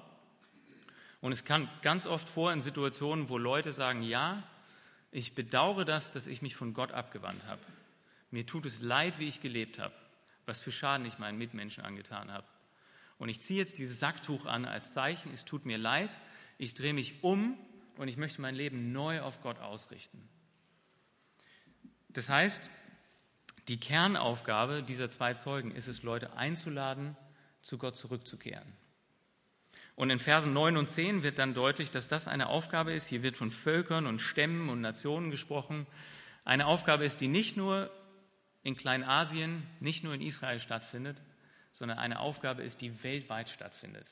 Und 1.22 1.32
es 1.32 1.44
kam 1.44 1.68
ganz 1.82 2.06
oft 2.06 2.30
vor 2.30 2.54
in 2.54 2.62
Situationen, 2.62 3.30
wo 3.30 3.38
Leute 3.38 3.74
sagen, 3.74 4.04
ja, 4.04 4.44
ich 5.12 5.34
bedauere 5.34 5.86
das, 5.86 6.12
dass 6.12 6.28
ich 6.28 6.42
mich 6.42 6.56
von 6.56 6.74
Gott 6.74 6.92
abgewandt 6.92 7.46
habe. 7.48 7.62
Mir 8.32 8.46
tut 8.46 8.66
es 8.66 8.82
leid, 8.82 9.18
wie 9.18 9.28
ich 9.28 9.42
gelebt 9.42 9.80
habe, 9.80 9.96
was 10.46 10.60
für 10.60 10.72
Schaden 10.72 11.06
ich 11.06 11.20
meinen 11.20 11.38
Mitmenschen 11.38 11.84
angetan 11.84 12.32
habe. 12.32 12.48
Und 13.18 13.30
ich 13.30 13.42
ziehe 13.42 13.60
jetzt 13.60 13.78
dieses 13.78 14.00
Sacktuch 14.00 14.46
an 14.46 14.66
als 14.66 14.94
Zeichen, 14.94 15.32
es 15.34 15.46
tut 15.46 15.66
mir 15.66 15.78
leid, 15.78 16.18
ich 16.58 16.74
drehe 16.74 16.94
mich 16.94 17.24
um 17.24 17.58
und 17.98 18.08
ich 18.08 18.18
möchte 18.18 18.42
mein 18.42 18.56
Leben 18.56 18.92
neu 18.92 19.22
auf 19.22 19.42
Gott 19.42 19.60
ausrichten. 19.60 20.22
Das 22.10 22.30
heißt, 22.30 22.70
die 23.68 23.80
Kernaufgabe 23.80 24.84
dieser 24.84 25.10
zwei 25.10 25.34
Zeugen 25.34 25.72
ist 25.72 25.88
es, 25.88 26.04
Leute 26.04 26.38
einzuladen, 26.38 27.18
zu 27.62 27.78
Gott 27.78 27.98
zurückzukehren. 27.98 28.72
Und 29.96 30.10
in 30.10 30.20
Versen 30.20 30.54
9 30.54 30.78
und 30.78 30.90
10 30.90 31.24
wird 31.24 31.40
dann 31.40 31.54
deutlich, 31.54 31.90
dass 31.90 32.08
das 32.08 32.28
eine 32.28 32.48
Aufgabe 32.48 32.94
ist. 32.94 33.08
Hier 33.08 33.24
wird 33.24 33.38
von 33.38 33.50
Völkern 33.50 34.08
und 34.08 34.20
Stämmen 34.20 34.70
und 34.70 34.82
Nationen 34.82 35.32
gesprochen. 35.32 35.88
Eine 36.44 36.68
Aufgabe 36.68 37.06
ist, 37.06 37.22
die 37.22 37.30
nicht 37.30 37.56
nur 37.56 37.90
in 38.66 38.76
Kleinasien, 38.76 39.64
nicht 39.80 40.04
nur 40.04 40.14
in 40.16 40.22
Israel 40.22 40.60
stattfindet, 40.60 41.22
sondern 41.72 42.00
eine 42.00 42.20
Aufgabe 42.20 42.64
ist, 42.64 42.82
die 42.82 43.04
weltweit 43.04 43.50
stattfindet. 43.50 44.10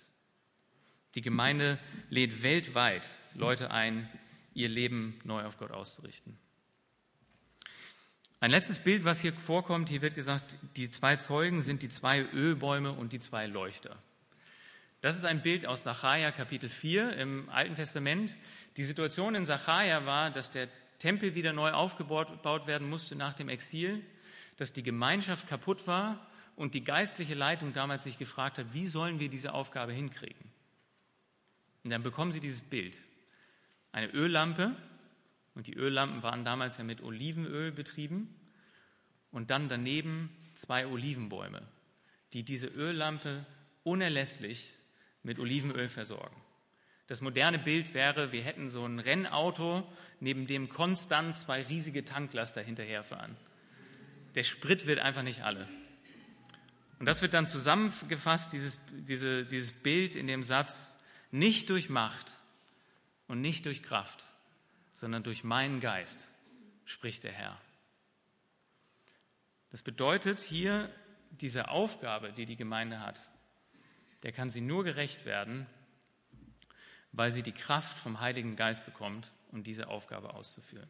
Die 1.15 1.22
Gemeinde 1.22 1.79
lädt 2.10 2.43
weltweit 2.43 3.10
Leute 3.33 3.72
ein, 3.72 4.07
ihr 4.53 4.69
Leben 4.69 5.19
neu 5.24 5.43
auf 5.43 5.57
Gott 5.57 5.72
auszurichten. 5.72 6.38
Ein 8.39 8.51
letztes 8.51 8.77
Bild, 8.77 9.05
was 9.05 9.22
hier 9.22 9.33
vorkommt, 9.33 9.89
hier 9.89 10.03
wird 10.03 10.13
gesagt, 10.13 10.57
die 10.75 10.91
zwei 10.91 11.15
Zeugen 11.15 11.62
sind 11.62 11.81
die 11.81 11.89
zwei 11.89 12.22
Ölbäume 12.22 12.91
und 12.91 13.12
die 13.12 13.19
zwei 13.19 13.48
Leuchter. 13.48 13.98
Das 15.01 15.15
ist 15.15 15.25
ein 15.25 15.41
Bild 15.41 15.65
aus 15.65 15.81
Sacharja 15.81 16.31
Kapitel 16.31 16.69
4 16.69 17.17
im 17.17 17.50
Alten 17.50 17.74
Testament. 17.74 18.36
Die 18.77 18.83
Situation 18.83 19.33
in 19.33 19.45
Sacharja 19.45 20.05
war, 20.05 20.29
dass 20.29 20.51
der 20.51 20.69
Tempel 21.00 21.33
wieder 21.33 21.53
neu 21.53 21.72
aufgebaut 21.72 22.67
werden 22.67 22.88
musste 22.88 23.15
nach 23.15 23.33
dem 23.33 23.50
Exil, 23.50 24.05
dass 24.57 24.74
die 24.74 24.83
Gemeinschaft 24.83 25.48
kaputt 25.48 25.88
war 25.88 26.25
und 26.55 26.74
die 26.74 26.83
geistliche 26.83 27.36
Leitung 27.36 27.74
damals 27.74 28.03
sich 28.03 28.17
gefragt 28.17 28.57
hat, 28.57 28.74
wie 28.74 28.88
sollen 28.88 29.19
wir 29.19 29.29
diese 29.29 29.53
Aufgabe 29.53 29.93
hinkriegen? 29.93 30.51
Und 31.83 31.91
dann 31.91 32.03
bekommen 32.03 32.31
sie 32.31 32.39
dieses 32.39 32.62
Bild. 32.62 33.01
Eine 33.91 34.07
Öllampe, 34.12 34.75
und 35.55 35.67
die 35.67 35.75
Öllampen 35.75 36.24
waren 36.24 36.45
damals 36.45 36.77
ja 36.77 36.83
mit 36.83 37.01
Olivenöl 37.01 37.72
betrieben. 37.72 38.33
Und 39.31 39.50
dann 39.50 39.69
daneben 39.69 40.29
zwei 40.53 40.86
Olivenbäume, 40.88 41.62
die 42.33 42.43
diese 42.43 42.67
Öllampe 42.67 43.45
unerlässlich 43.83 44.74
mit 45.24 45.39
Olivenöl 45.39 45.89
versorgen. 45.89 46.36
Das 47.07 47.22
moderne 47.22 47.60
Bild 47.60 47.93
wäre, 47.93 48.31
wir 48.31 48.43
hätten 48.43 48.69
so 48.69 48.86
ein 48.86 49.00
Rennauto, 49.00 49.83
neben 50.19 50.48
dem 50.48 50.69
konstant 50.69 51.36
zwei 51.36 51.63
riesige 51.63 52.05
Tanklaster 52.05 52.62
hinterherfahren. 52.62 53.36
Der 54.36 54.44
Sprit 54.44 54.88
wird 54.88 55.00
einfach 55.00 55.24
nicht 55.24 55.44
alle. 55.44 55.68
Und 57.00 57.06
das 57.06 57.22
wird 57.22 57.34
dann 57.34 57.48
zusammengefasst, 57.48 58.54
dieses, 58.54 58.78
diese, 58.92 59.46
dieses 59.46 59.72
Bild 59.72 60.16
in 60.16 60.28
dem 60.28 60.44
Satz, 60.44 60.96
nicht 61.32 61.70
durch 61.70 61.90
Macht 61.90 62.32
und 63.28 63.42
nicht 63.42 63.66
durch 63.66 63.84
Kraft, 63.84 64.25
sondern 64.94 65.24
durch 65.24 65.44
meinen 65.44 65.80
Geist, 65.80 66.28
spricht 66.86 67.24
der 67.24 67.32
Herr. 67.32 67.60
Das 69.72 69.82
bedeutet 69.82 70.40
hier, 70.40 70.90
diese 71.32 71.70
Aufgabe, 71.70 72.32
die 72.32 72.46
die 72.46 72.56
Gemeinde 72.56 73.00
hat, 73.00 73.20
der 74.22 74.32
kann 74.32 74.50
sie 74.50 74.62
nur 74.62 74.84
gerecht 74.84 75.25
werden, 75.25 75.66
weil 77.12 77.32
sie 77.32 77.44
die 77.44 77.52
Kraft 77.52 77.98
vom 77.98 78.20
Heiligen 78.20 78.56
Geist 78.56 78.86
bekommt, 78.86 79.32
um 79.52 79.63
diese 79.63 79.88
Aufgabe 79.88 80.34
auszuführen. 80.34 80.90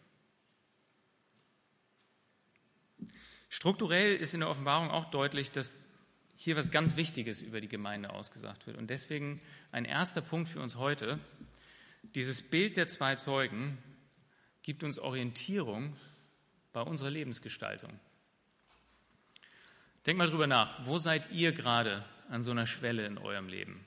Strukturell 3.54 4.16
ist 4.16 4.34
in 4.34 4.40
der 4.40 4.50
Offenbarung 4.50 4.90
auch 4.90 5.06
deutlich, 5.06 5.52
dass 5.52 5.86
hier 6.36 6.56
was 6.56 6.72
ganz 6.72 6.96
Wichtiges 6.96 7.40
über 7.40 7.62
die 7.62 7.68
Gemeinde 7.68 8.10
ausgesagt 8.10 8.66
wird. 8.66 8.80
Und 8.80 8.90
deswegen 8.90 9.40
ein 9.72 9.86
erster 9.86 10.22
Punkt 10.22 10.50
für 10.50 10.60
uns 10.60 10.76
heute. 10.76 11.20
Dieses 12.16 12.42
Bild 12.42 12.78
der 12.78 12.88
zwei 12.88 13.16
Zeugen 13.16 13.78
gibt 14.64 14.84
uns 14.84 14.98
Orientierung 14.98 15.96
bei 16.74 16.82
unserer 16.82 17.12
Lebensgestaltung. 17.12 17.92
Denkt 20.08 20.18
mal 20.18 20.32
drüber 20.32 20.48
nach, 20.48 20.88
wo 20.88 20.98
seid 20.98 21.30
ihr 21.32 21.52
gerade 21.52 22.04
an 22.30 22.42
so 22.42 22.50
einer 22.50 22.66
Schwelle 22.66 23.06
in 23.06 23.20
eurem 23.20 23.50
Leben? 23.50 23.86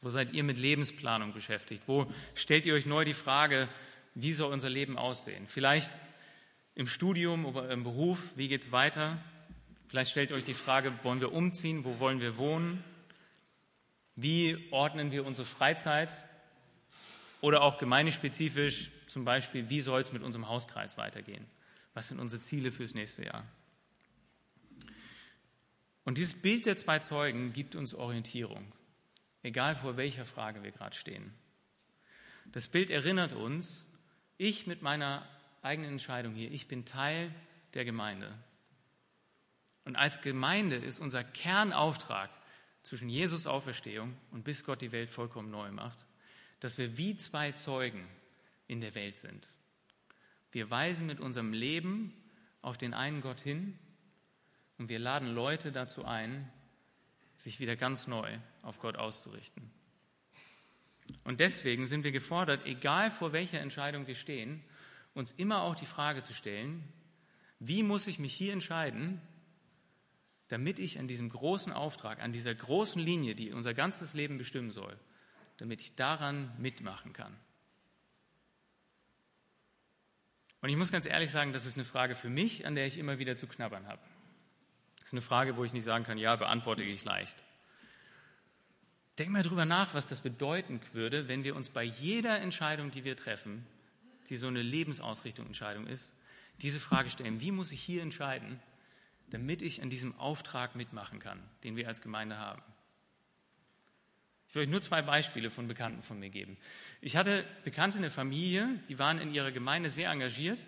Wo 0.00 0.08
seid 0.08 0.32
ihr 0.32 0.44
mit 0.44 0.56
Lebensplanung 0.56 1.34
beschäftigt? 1.34 1.82
Wo 1.86 2.10
stellt 2.34 2.64
ihr 2.64 2.72
euch 2.72 2.86
neu 2.86 3.04
die 3.04 3.12
Frage, 3.12 3.68
wie 4.14 4.32
soll 4.32 4.50
unser 4.50 4.70
Leben 4.70 4.96
aussehen? 4.96 5.46
Vielleicht 5.46 5.98
im 6.80 6.86
Studium 6.86 7.44
oder 7.44 7.68
im 7.68 7.84
Beruf, 7.84 8.38
wie 8.38 8.48
geht 8.48 8.62
es 8.62 8.72
weiter? 8.72 9.18
Vielleicht 9.88 10.12
stellt 10.12 10.32
euch 10.32 10.44
die 10.44 10.54
Frage, 10.54 10.94
wollen 11.02 11.20
wir 11.20 11.30
umziehen? 11.30 11.84
Wo 11.84 11.98
wollen 11.98 12.22
wir 12.22 12.38
wohnen? 12.38 12.82
Wie 14.16 14.66
ordnen 14.70 15.12
wir 15.12 15.26
unsere 15.26 15.46
Freizeit? 15.46 16.14
Oder 17.42 17.60
auch 17.60 17.76
gemeindespezifisch, 17.76 18.92
zum 19.08 19.26
Beispiel, 19.26 19.68
wie 19.68 19.82
soll 19.82 20.00
es 20.00 20.10
mit 20.10 20.22
unserem 20.22 20.48
Hauskreis 20.48 20.96
weitergehen? 20.96 21.44
Was 21.92 22.08
sind 22.08 22.18
unsere 22.18 22.40
Ziele 22.40 22.72
fürs 22.72 22.94
nächste 22.94 23.26
Jahr? 23.26 23.44
Und 26.04 26.16
dieses 26.16 26.32
Bild 26.32 26.64
der 26.64 26.78
zwei 26.78 26.98
Zeugen 26.98 27.52
gibt 27.52 27.74
uns 27.74 27.94
Orientierung, 27.94 28.72
egal 29.42 29.74
vor 29.74 29.98
welcher 29.98 30.24
Frage 30.24 30.62
wir 30.62 30.70
gerade 30.70 30.96
stehen. 30.96 31.34
Das 32.52 32.68
Bild 32.68 32.88
erinnert 32.88 33.34
uns, 33.34 33.86
ich 34.38 34.66
mit 34.66 34.80
meiner 34.80 35.28
eigenen 35.62 35.92
Entscheidung 35.92 36.34
hier, 36.34 36.50
ich 36.50 36.68
bin 36.68 36.84
Teil 36.84 37.34
der 37.74 37.84
Gemeinde. 37.84 38.32
Und 39.84 39.96
als 39.96 40.20
Gemeinde 40.20 40.76
ist 40.76 40.98
unser 40.98 41.24
Kernauftrag 41.24 42.30
zwischen 42.82 43.08
Jesus 43.08 43.46
Auferstehung 43.46 44.16
und 44.30 44.44
bis 44.44 44.64
Gott 44.64 44.80
die 44.80 44.92
Welt 44.92 45.10
vollkommen 45.10 45.50
neu 45.50 45.70
macht, 45.70 46.06
dass 46.60 46.78
wir 46.78 46.96
wie 46.96 47.16
zwei 47.16 47.52
Zeugen 47.52 48.06
in 48.68 48.80
der 48.80 48.94
Welt 48.94 49.16
sind. 49.16 49.48
Wir 50.52 50.70
weisen 50.70 51.06
mit 51.06 51.20
unserem 51.20 51.52
Leben 51.52 52.14
auf 52.62 52.78
den 52.78 52.94
einen 52.94 53.20
Gott 53.20 53.40
hin 53.40 53.78
und 54.78 54.88
wir 54.88 54.98
laden 54.98 55.34
Leute 55.34 55.72
dazu 55.72 56.04
ein, 56.04 56.50
sich 57.36 57.60
wieder 57.60 57.76
ganz 57.76 58.06
neu 58.06 58.38
auf 58.62 58.80
Gott 58.80 58.96
auszurichten. 58.96 59.70
Und 61.24 61.40
deswegen 61.40 61.86
sind 61.86 62.04
wir 62.04 62.12
gefordert, 62.12 62.66
egal 62.66 63.10
vor 63.10 63.32
welcher 63.32 63.60
Entscheidung 63.60 64.06
wir 64.06 64.14
stehen, 64.14 64.62
uns 65.20 65.30
immer 65.30 65.62
auch 65.62 65.76
die 65.76 65.86
Frage 65.86 66.22
zu 66.22 66.34
stellen, 66.34 66.82
wie 67.60 67.82
muss 67.82 68.06
ich 68.06 68.18
mich 68.18 68.34
hier 68.34 68.52
entscheiden, 68.52 69.20
damit 70.48 70.80
ich 70.80 70.98
an 70.98 71.06
diesem 71.06 71.28
großen 71.28 71.72
Auftrag, 71.72 72.20
an 72.20 72.32
dieser 72.32 72.54
großen 72.54 73.00
Linie, 73.00 73.36
die 73.36 73.52
unser 73.52 73.72
ganzes 73.72 74.14
Leben 74.14 74.36
bestimmen 74.36 74.72
soll, 74.72 74.98
damit 75.58 75.80
ich 75.80 75.94
daran 75.94 76.52
mitmachen 76.58 77.12
kann. 77.12 77.36
Und 80.60 80.68
ich 80.68 80.76
muss 80.76 80.90
ganz 80.90 81.06
ehrlich 81.06 81.30
sagen, 81.30 81.52
das 81.52 81.66
ist 81.66 81.76
eine 81.76 81.84
Frage 81.84 82.14
für 82.14 82.28
mich, 82.28 82.66
an 82.66 82.74
der 82.74 82.86
ich 82.86 82.98
immer 82.98 83.18
wieder 83.18 83.36
zu 83.36 83.46
knabbern 83.46 83.86
habe. 83.86 84.02
Das 84.98 85.08
ist 85.08 85.14
eine 85.14 85.22
Frage, 85.22 85.56
wo 85.56 85.64
ich 85.64 85.72
nicht 85.72 85.84
sagen 85.84 86.04
kann, 86.04 86.18
ja, 86.18 86.36
beantworte 86.36 86.82
ich 86.82 87.04
leicht. 87.04 87.44
Denk 89.18 89.30
mal 89.30 89.42
drüber 89.42 89.64
nach, 89.64 89.94
was 89.94 90.06
das 90.06 90.20
bedeuten 90.20 90.80
würde, 90.92 91.28
wenn 91.28 91.44
wir 91.44 91.54
uns 91.54 91.68
bei 91.68 91.84
jeder 91.84 92.40
Entscheidung, 92.40 92.90
die 92.90 93.04
wir 93.04 93.16
treffen, 93.16 93.66
die 94.30 94.36
so 94.36 94.46
eine 94.46 94.62
Lebensausrichtung 94.62 95.46
Entscheidung 95.46 95.86
ist, 95.86 96.14
diese 96.62 96.80
Frage 96.80 97.10
stellen, 97.10 97.40
wie 97.40 97.52
muss 97.52 97.72
ich 97.72 97.82
hier 97.82 98.02
entscheiden, 98.02 98.60
damit 99.30 99.62
ich 99.62 99.82
an 99.82 99.90
diesem 99.90 100.18
Auftrag 100.18 100.76
mitmachen 100.76 101.20
kann, 101.20 101.40
den 101.64 101.76
wir 101.76 101.88
als 101.88 102.00
Gemeinde 102.00 102.38
haben. 102.38 102.62
Ich 104.48 104.54
will 104.54 104.64
euch 104.64 104.68
nur 104.68 104.82
zwei 104.82 105.02
Beispiele 105.02 105.50
von 105.50 105.68
Bekannten 105.68 106.02
von 106.02 106.18
mir 106.18 106.30
geben. 106.30 106.56
Ich 107.00 107.16
hatte 107.16 107.44
Bekannte, 107.64 107.98
eine 107.98 108.10
Familie, 108.10 108.80
die 108.88 108.98
waren 108.98 109.18
in 109.18 109.32
ihrer 109.32 109.52
Gemeinde 109.52 109.90
sehr 109.90 110.10
engagiert, 110.10 110.64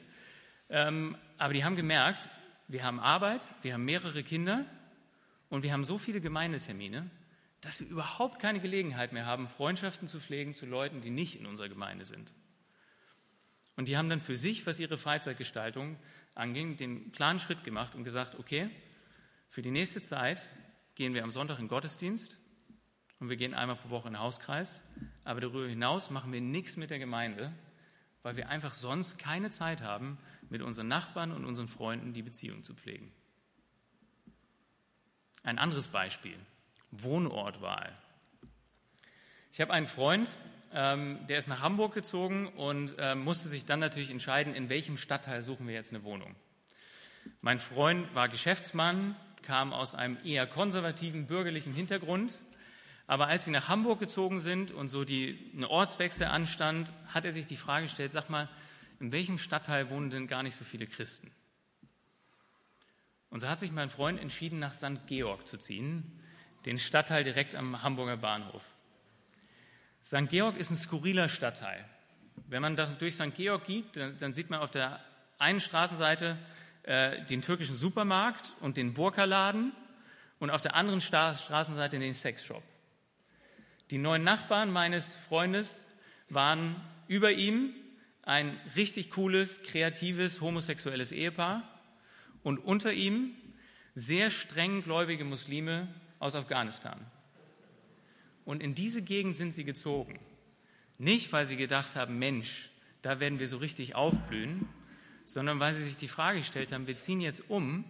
ähm, 0.70 1.16
aber 1.36 1.52
die 1.52 1.64
haben 1.64 1.74
gemerkt, 1.74 2.30
wir 2.68 2.84
haben 2.84 3.00
Arbeit, 3.00 3.48
wir 3.62 3.74
haben 3.74 3.84
mehrere 3.84 4.22
Kinder 4.22 4.64
und 5.48 5.64
wir 5.64 5.72
haben 5.72 5.84
so 5.84 5.98
viele 5.98 6.20
Gemeindetermine, 6.20 7.10
dass 7.60 7.80
wir 7.80 7.88
überhaupt 7.88 8.40
keine 8.40 8.60
Gelegenheit 8.60 9.12
mehr 9.12 9.26
haben, 9.26 9.48
Freundschaften 9.48 10.06
zu 10.06 10.20
pflegen 10.20 10.54
zu 10.54 10.64
Leuten, 10.64 11.00
die 11.00 11.10
nicht 11.10 11.38
in 11.38 11.46
unserer 11.46 11.68
Gemeinde 11.68 12.04
sind. 12.04 12.32
Und 13.76 13.88
die 13.88 13.96
haben 13.96 14.08
dann 14.08 14.20
für 14.20 14.36
sich, 14.36 14.66
was 14.66 14.78
ihre 14.78 14.98
Freizeitgestaltung 14.98 15.96
anging, 16.34 16.76
den 16.76 17.12
klaren 17.12 17.38
Schritt 17.38 17.64
gemacht 17.64 17.94
und 17.94 18.04
gesagt, 18.04 18.38
okay, 18.38 18.70
für 19.48 19.62
die 19.62 19.70
nächste 19.70 20.00
Zeit 20.00 20.48
gehen 20.94 21.14
wir 21.14 21.24
am 21.24 21.30
Sonntag 21.30 21.58
in 21.58 21.68
Gottesdienst 21.68 22.38
und 23.20 23.28
wir 23.28 23.36
gehen 23.36 23.54
einmal 23.54 23.76
pro 23.76 23.90
Woche 23.90 24.08
in 24.08 24.14
den 24.14 24.20
Hauskreis. 24.20 24.82
Aber 25.24 25.40
darüber 25.40 25.68
hinaus 25.68 26.10
machen 26.10 26.32
wir 26.32 26.40
nichts 26.40 26.76
mit 26.76 26.90
der 26.90 26.98
Gemeinde, 26.98 27.52
weil 28.22 28.36
wir 28.36 28.48
einfach 28.48 28.74
sonst 28.74 29.18
keine 29.18 29.50
Zeit 29.50 29.82
haben, 29.82 30.18
mit 30.48 30.62
unseren 30.62 30.88
Nachbarn 30.88 31.32
und 31.32 31.44
unseren 31.44 31.68
Freunden 31.68 32.12
die 32.12 32.22
Beziehung 32.22 32.62
zu 32.62 32.74
pflegen. 32.74 33.12
Ein 35.42 35.58
anderes 35.58 35.88
Beispiel, 35.88 36.38
Wohnortwahl. 36.90 37.92
Ich 39.50 39.60
habe 39.60 39.72
einen 39.72 39.86
Freund, 39.86 40.36
ähm, 40.74 41.18
der 41.28 41.38
ist 41.38 41.48
nach 41.48 41.62
Hamburg 41.62 41.94
gezogen 41.94 42.48
und 42.48 42.94
ähm, 42.98 43.24
musste 43.24 43.48
sich 43.48 43.64
dann 43.64 43.80
natürlich 43.80 44.10
entscheiden, 44.10 44.54
in 44.54 44.68
welchem 44.68 44.96
Stadtteil 44.96 45.42
suchen 45.42 45.66
wir 45.66 45.74
jetzt 45.74 45.92
eine 45.92 46.04
Wohnung. 46.04 46.34
Mein 47.40 47.58
Freund 47.58 48.14
war 48.14 48.28
Geschäftsmann, 48.28 49.16
kam 49.42 49.72
aus 49.72 49.94
einem 49.94 50.18
eher 50.24 50.46
konservativen 50.46 51.26
bürgerlichen 51.26 51.72
Hintergrund 51.72 52.40
aber 53.06 53.26
als 53.26 53.44
sie 53.44 53.50
nach 53.50 53.68
Hamburg 53.68 54.00
gezogen 54.00 54.40
sind 54.40 54.70
und 54.70 54.88
so 54.88 55.04
die, 55.04 55.50
ein 55.54 55.64
Ortswechsel 55.64 56.26
anstand, 56.26 56.92
hat 57.08 57.24
er 57.24 57.32
sich 57.32 57.46
die 57.46 57.56
Frage 57.56 57.84
gestellt, 57.84 58.12
sag 58.12 58.30
mal, 58.30 58.48
in 59.00 59.12
welchem 59.12 59.38
Stadtteil 59.38 59.90
wohnen 59.90 60.10
denn 60.10 60.28
gar 60.28 60.42
nicht 60.42 60.56
so 60.56 60.64
viele 60.64 60.86
Christen? 60.86 61.30
Und 63.30 63.40
so 63.40 63.48
hat 63.48 63.58
sich 63.58 63.72
mein 63.72 63.90
Freund 63.90 64.20
entschieden, 64.20 64.58
nach 64.58 64.74
St. 64.74 65.06
Georg 65.06 65.46
zu 65.46 65.58
ziehen, 65.58 66.20
den 66.64 66.78
Stadtteil 66.78 67.24
direkt 67.24 67.54
am 67.54 67.82
Hamburger 67.82 68.16
Bahnhof. 68.16 68.62
St. 70.04 70.28
Georg 70.28 70.56
ist 70.56 70.70
ein 70.70 70.76
skurriler 70.76 71.28
Stadtteil. 71.28 71.84
Wenn 72.48 72.62
man 72.62 72.76
durch 72.98 73.14
St. 73.14 73.34
Georg 73.34 73.64
geht, 73.64 73.96
dann, 73.96 74.18
dann 74.18 74.32
sieht 74.32 74.50
man 74.50 74.60
auf 74.60 74.70
der 74.70 75.00
einen 75.38 75.60
Straßenseite 75.60 76.36
äh, 76.82 77.24
den 77.26 77.42
türkischen 77.42 77.74
Supermarkt 77.74 78.52
und 78.60 78.76
den 78.76 78.94
Burka-Laden 78.94 79.72
und 80.38 80.50
auf 80.50 80.60
der 80.60 80.74
anderen 80.74 81.00
Stra 81.00 81.34
Straßenseite 81.34 81.98
den 81.98 82.14
Sexshop. 82.14 82.62
Die 83.90 83.98
neuen 83.98 84.24
Nachbarn 84.24 84.70
meines 84.70 85.14
Freundes 85.14 85.86
waren 86.28 86.76
über 87.08 87.30
ihm 87.30 87.74
ein 88.22 88.58
richtig 88.74 89.10
cooles, 89.10 89.62
kreatives, 89.62 90.40
homosexuelles 90.40 91.12
Ehepaar 91.12 91.62
und 92.42 92.58
unter 92.58 92.92
ihm 92.92 93.34
sehr 93.94 94.30
streng 94.30 94.82
gläubige 94.82 95.24
Muslime 95.24 95.88
aus 96.18 96.34
Afghanistan. 96.34 96.98
Und 98.44 98.62
in 98.62 98.74
diese 98.74 99.02
Gegend 99.02 99.36
sind 99.36 99.52
sie 99.52 99.64
gezogen. 99.64 100.20
Nicht, 100.98 101.32
weil 101.32 101.46
sie 101.46 101.56
gedacht 101.56 101.96
haben, 101.96 102.18
Mensch, 102.18 102.70
da 103.02 103.20
werden 103.20 103.38
wir 103.38 103.48
so 103.48 103.58
richtig 103.58 103.94
aufblühen, 103.94 104.68
sondern 105.24 105.60
weil 105.60 105.74
sie 105.74 105.84
sich 105.84 105.96
die 105.96 106.08
Frage 106.08 106.38
gestellt 106.38 106.72
haben, 106.72 106.86
wir 106.86 106.96
ziehen 106.96 107.20
jetzt 107.20 107.48
um 107.48 107.84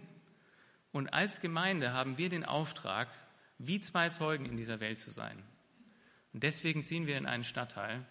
und 0.91 1.13
als 1.13 1.41
Gemeinde 1.41 1.93
haben 1.93 2.17
wir 2.17 2.29
den 2.29 2.45
Auftrag, 2.45 3.09
wie 3.57 3.79
zwei 3.79 4.09
Zeugen 4.09 4.45
in 4.45 4.57
dieser 4.57 4.79
Welt 4.79 4.99
zu 4.99 5.11
sein. 5.11 5.41
Und 6.33 6.43
deswegen 6.43 6.83
ziehen 6.83 7.07
wir 7.07 7.17
in 7.17 7.25
einen 7.25 7.43
Stadtteil, 7.43 8.05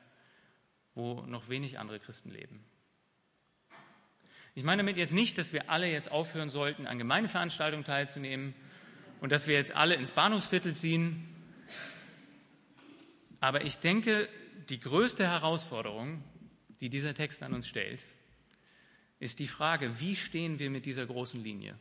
wo 0.95 1.23
noch 1.23 1.49
wenig 1.49 1.79
andere 1.79 2.01
Christen 2.01 2.31
leben. 2.31 2.65
Ich 4.55 4.65
meine 4.65 4.83
damit 4.83 4.97
jetzt 4.97 5.15
nicht, 5.15 5.39
dass 5.39 5.53
wir 5.53 5.71
alle 5.71 5.91
jetzt 5.91 6.11
aufhören 6.11 6.51
sollten, 6.51 6.87
an 6.87 6.99
Gemeindeveranstaltungen 6.99 7.85
teilzunehmen 7.85 8.55
und 9.21 9.33
dass 9.33 9.47
wir 9.47 9.55
jetzt 9.55 9.75
alle 9.75 9.95
ins 9.95 10.11
Bahnhofsviertel 10.11 10.77
ziehen. 10.77 11.32
Aber 13.43 13.65
ich 13.65 13.79
denke, 13.81 14.29
die 14.69 14.79
größte 14.79 15.27
Herausforderung, 15.27 16.23
die 16.81 16.89
dieser 16.89 17.13
Text 17.13 17.43
an 17.43 17.53
uns 17.53 17.67
stellt, 17.67 18.01
ist 19.19 19.41
die 19.41 19.49
Frage, 19.49 19.99
wie 19.99 20.15
stehen 20.15 20.61
wir 20.61 20.71
mit 20.71 20.87
dieser 20.87 21.05
großen 21.07 21.43
Linie, 21.43 21.77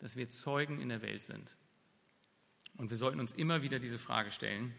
dass 0.00 0.16
wir 0.16 0.28
Zeugen 0.28 0.80
in 0.80 0.88
der 0.88 1.00
Welt 1.00 1.22
sind. 1.22 1.56
Und 2.76 2.90
wir 2.90 2.96
sollten 2.96 3.20
uns 3.20 3.30
immer 3.30 3.62
wieder 3.62 3.78
diese 3.78 4.00
Frage 4.00 4.32
stellen, 4.32 4.74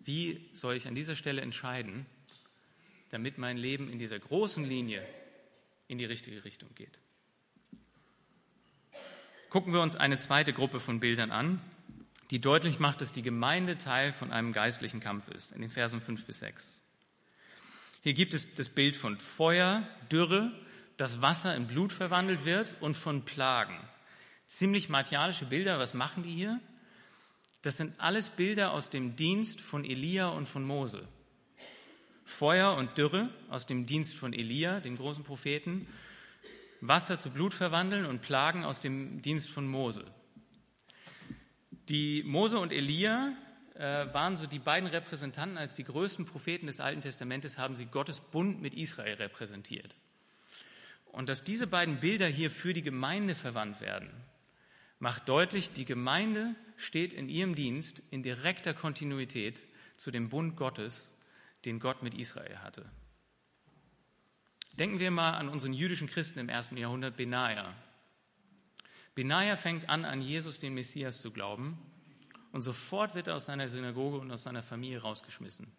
wie 0.00 0.50
soll 0.52 0.76
ich 0.76 0.86
an 0.86 0.94
dieser 0.94 1.16
Stelle 1.16 1.40
entscheiden, 1.40 2.04
damit 3.08 3.38
mein 3.38 3.56
Leben 3.56 3.88
in 3.88 3.98
dieser 3.98 4.18
großen 4.18 4.62
Linie 4.62 5.08
in 5.88 5.96
die 5.96 6.04
richtige 6.04 6.44
Richtung 6.44 6.68
geht. 6.74 6.98
Gucken 9.48 9.72
wir 9.72 9.80
uns 9.80 9.96
eine 9.96 10.18
zweite 10.18 10.52
Gruppe 10.52 10.80
von 10.80 11.00
Bildern 11.00 11.30
an, 11.30 11.62
die 12.30 12.40
deutlich 12.40 12.78
macht, 12.78 13.00
dass 13.00 13.12
die 13.12 13.22
Gemeinde 13.22 13.78
Teil 13.78 14.12
von 14.12 14.32
einem 14.32 14.52
geistlichen 14.52 15.00
Kampf 15.00 15.28
ist, 15.28 15.52
in 15.52 15.60
den 15.60 15.70
Versen 15.70 16.00
5 16.00 16.24
bis 16.24 16.40
6. 16.40 16.80
Hier 18.02 18.14
gibt 18.14 18.34
es 18.34 18.54
das 18.54 18.68
Bild 18.68 18.96
von 18.96 19.18
Feuer, 19.18 19.86
Dürre, 20.10 20.52
das 20.96 21.22
Wasser 21.22 21.54
in 21.54 21.66
Blut 21.66 21.92
verwandelt 21.92 22.44
wird 22.44 22.76
und 22.80 22.96
von 22.96 23.24
Plagen. 23.24 23.76
Ziemlich 24.46 24.88
martialische 24.88 25.46
Bilder, 25.46 25.78
was 25.78 25.94
machen 25.94 26.22
die 26.22 26.32
hier? 26.32 26.60
Das 27.62 27.76
sind 27.76 27.98
alles 27.98 28.30
Bilder 28.30 28.72
aus 28.72 28.90
dem 28.90 29.16
Dienst 29.16 29.60
von 29.60 29.84
Elia 29.84 30.28
und 30.28 30.46
von 30.46 30.64
Mose. 30.64 31.06
Feuer 32.24 32.74
und 32.76 32.96
Dürre 32.96 33.28
aus 33.50 33.66
dem 33.66 33.86
Dienst 33.86 34.14
von 34.14 34.32
Elia, 34.32 34.80
dem 34.80 34.96
großen 34.96 35.24
Propheten, 35.24 35.86
Wasser 36.80 37.18
zu 37.18 37.30
Blut 37.30 37.54
verwandeln 37.54 38.04
und 38.06 38.20
Plagen 38.20 38.64
aus 38.64 38.80
dem 38.80 39.22
Dienst 39.22 39.50
von 39.50 39.66
Mose. 39.66 40.04
Die 41.88 42.24
Mose 42.24 42.58
und 42.58 42.72
Elia 42.72 43.32
äh, 43.74 44.12
waren 44.12 44.36
so 44.36 44.46
die 44.46 44.58
beiden 44.58 44.88
Repräsentanten, 44.88 45.56
als 45.56 45.74
die 45.74 45.84
größten 45.84 46.24
Propheten 46.24 46.66
des 46.66 46.80
Alten 46.80 47.00
Testamentes 47.00 47.58
haben 47.58 47.76
sie 47.76 47.86
Gottes 47.86 48.20
Bund 48.20 48.60
mit 48.60 48.74
Israel 48.74 49.14
repräsentiert. 49.14 49.94
Und 51.06 51.28
dass 51.28 51.44
diese 51.44 51.66
beiden 51.66 52.00
Bilder 52.00 52.26
hier 52.26 52.50
für 52.50 52.74
die 52.74 52.82
Gemeinde 52.82 53.34
verwandt 53.34 53.80
werden, 53.80 54.10
macht 54.98 55.28
deutlich, 55.28 55.70
die 55.70 55.84
Gemeinde 55.84 56.56
steht 56.76 57.12
in 57.12 57.28
ihrem 57.28 57.54
Dienst 57.54 58.02
in 58.10 58.22
direkter 58.22 58.74
Kontinuität 58.74 59.62
zu 59.96 60.10
dem 60.10 60.28
Bund 60.28 60.56
Gottes 60.56 61.14
den 61.64 61.78
Gott 61.78 62.02
mit 62.02 62.14
Israel 62.14 62.58
hatte. 62.58 62.84
Denken 64.72 64.98
wir 64.98 65.10
mal 65.10 65.34
an 65.34 65.48
unseren 65.48 65.72
jüdischen 65.72 66.08
Christen 66.08 66.38
im 66.38 66.48
ersten 66.48 66.76
Jahrhundert, 66.76 67.16
Benaja. 67.16 67.74
Benaja 69.16 69.56
fängt 69.56 69.88
an, 69.88 70.04
an 70.04 70.20
Jesus, 70.20 70.58
den 70.58 70.74
Messias, 70.74 71.22
zu 71.22 71.30
glauben 71.30 71.78
und 72.52 72.60
sofort 72.60 73.14
wird 73.14 73.28
er 73.28 73.36
aus 73.36 73.46
seiner 73.46 73.66
Synagoge 73.66 74.18
und 74.18 74.30
aus 74.30 74.42
seiner 74.42 74.62
Familie 74.62 75.00
rausgeschmissen. 75.00 75.72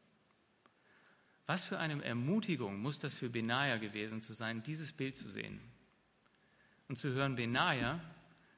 Was 1.46 1.64
für 1.64 1.78
eine 1.78 2.04
Ermutigung 2.04 2.82
muss 2.82 2.98
das 2.98 3.14
für 3.14 3.30
Benaja 3.30 3.78
gewesen 3.78 4.24
zu 4.24 4.34
sein, 4.34 4.64
dieses 4.64 4.92
Bild 4.92 5.16
zu 5.16 5.30
sehen 5.30 5.62
und 6.88 6.98
zu 6.98 7.10
hören, 7.10 7.36
Benaja, 7.36 8.02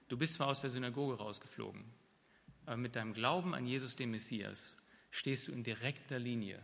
du 0.08 0.18
bist 0.18 0.36
zwar 0.36 0.48
aus 0.48 0.62
der 0.62 0.70
Synagoge 0.70 1.18
rausgeflogen, 1.18 1.84
aber 2.66 2.78
mit 2.78 2.96
deinem 2.96 3.14
Glauben 3.14 3.54
an 3.54 3.68
Jesus, 3.68 3.98
den 3.98 4.12
Messias, 4.12 4.78
stehst 5.12 5.50
du 5.50 5.52
in 5.52 5.64
direkter 5.64 6.20
Linie 6.20 6.64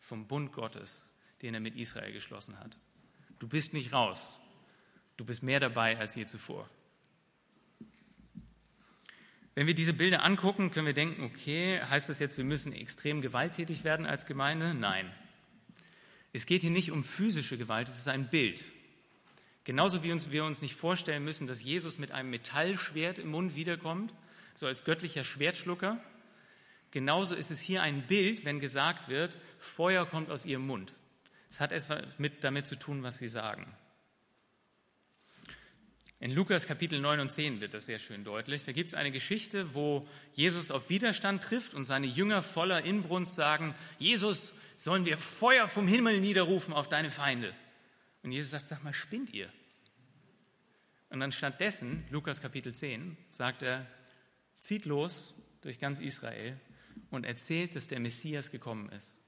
vom 0.00 0.26
Bund 0.26 0.52
Gottes, 0.52 1.08
den 1.42 1.54
er 1.54 1.60
mit 1.60 1.76
Israel 1.76 2.12
geschlossen 2.12 2.58
hat. 2.58 2.76
Du 3.38 3.46
bist 3.46 3.72
nicht 3.72 3.92
raus. 3.92 4.36
Du 5.16 5.24
bist 5.24 5.44
mehr 5.44 5.60
dabei 5.60 5.96
als 5.96 6.16
je 6.16 6.26
zuvor. 6.26 6.68
Wenn 9.54 9.66
wir 9.66 9.74
diese 9.74 9.92
Bilder 9.92 10.24
angucken, 10.24 10.70
können 10.70 10.86
wir 10.86 10.94
denken, 10.94 11.22
okay, 11.24 11.80
heißt 11.80 12.08
das 12.08 12.18
jetzt, 12.18 12.36
wir 12.38 12.44
müssen 12.44 12.72
extrem 12.72 13.20
gewalttätig 13.20 13.84
werden 13.84 14.06
als 14.06 14.26
Gemeinde? 14.26 14.74
Nein. 14.74 15.12
Es 16.32 16.46
geht 16.46 16.62
hier 16.62 16.70
nicht 16.70 16.90
um 16.90 17.04
physische 17.04 17.58
Gewalt, 17.58 17.88
es 17.88 17.98
ist 17.98 18.08
ein 18.08 18.30
Bild. 18.30 18.64
Genauso 19.64 20.02
wie 20.02 20.12
uns, 20.12 20.30
wir 20.30 20.44
uns 20.44 20.62
nicht 20.62 20.74
vorstellen 20.74 21.24
müssen, 21.24 21.46
dass 21.46 21.62
Jesus 21.62 21.98
mit 21.98 22.12
einem 22.12 22.30
Metallschwert 22.30 23.18
im 23.18 23.30
Mund 23.30 23.54
wiederkommt, 23.54 24.14
so 24.54 24.66
als 24.66 24.84
göttlicher 24.84 25.24
Schwertschlucker, 25.24 26.00
Genauso 26.92 27.34
ist 27.34 27.50
es 27.50 27.58
hier 27.58 27.82
ein 27.82 28.06
Bild, 28.06 28.44
wenn 28.44 28.60
gesagt 28.60 29.08
wird, 29.08 29.40
Feuer 29.58 30.06
kommt 30.06 30.30
aus 30.30 30.44
ihrem 30.44 30.66
Mund. 30.66 30.92
Es 31.50 31.58
hat 31.58 31.72
etwas 31.72 32.18
mit, 32.18 32.44
damit 32.44 32.66
zu 32.66 32.78
tun, 32.78 33.02
was 33.02 33.16
sie 33.16 33.28
sagen. 33.28 33.66
In 36.22 36.30
Lukas 36.30 36.68
Kapitel 36.68 37.00
9 37.00 37.18
und 37.18 37.32
10 37.32 37.60
wird 37.60 37.74
das 37.74 37.86
sehr 37.86 37.98
schön 37.98 38.22
deutlich. 38.22 38.62
Da 38.62 38.70
gibt 38.70 38.86
es 38.86 38.94
eine 38.94 39.10
Geschichte, 39.10 39.74
wo 39.74 40.06
Jesus 40.34 40.70
auf 40.70 40.88
Widerstand 40.88 41.42
trifft 41.42 41.74
und 41.74 41.84
seine 41.84 42.06
Jünger 42.06 42.42
voller 42.42 42.84
Inbrunst 42.84 43.34
sagen, 43.34 43.74
Jesus, 43.98 44.52
sollen 44.76 45.04
wir 45.04 45.18
Feuer 45.18 45.66
vom 45.66 45.88
Himmel 45.88 46.20
niederrufen 46.20 46.74
auf 46.74 46.88
deine 46.88 47.10
Feinde? 47.10 47.52
Und 48.22 48.30
Jesus 48.30 48.52
sagt, 48.52 48.68
sag 48.68 48.84
mal, 48.84 48.94
spinnt 48.94 49.30
ihr? 49.30 49.52
Und 51.10 51.18
dann 51.18 51.32
stattdessen, 51.32 52.04
Lukas 52.08 52.40
Kapitel 52.40 52.72
10, 52.72 53.16
sagt 53.30 53.64
er, 53.64 53.84
zieht 54.60 54.84
los 54.84 55.34
durch 55.60 55.80
ganz 55.80 55.98
Israel 55.98 56.56
und 57.10 57.26
erzählt, 57.26 57.74
dass 57.74 57.88
der 57.88 57.98
Messias 57.98 58.52
gekommen 58.52 58.90
ist 58.90 59.18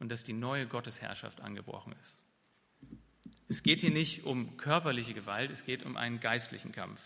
und 0.00 0.10
dass 0.10 0.24
die 0.24 0.32
neue 0.32 0.66
Gottesherrschaft 0.66 1.42
angebrochen 1.42 1.94
ist. 2.02 2.24
Es 3.50 3.64
geht 3.64 3.80
hier 3.80 3.90
nicht 3.90 4.26
um 4.26 4.56
körperliche 4.56 5.12
Gewalt, 5.12 5.50
es 5.50 5.64
geht 5.64 5.82
um 5.82 5.96
einen 5.96 6.20
geistlichen 6.20 6.70
Kampf. 6.70 7.02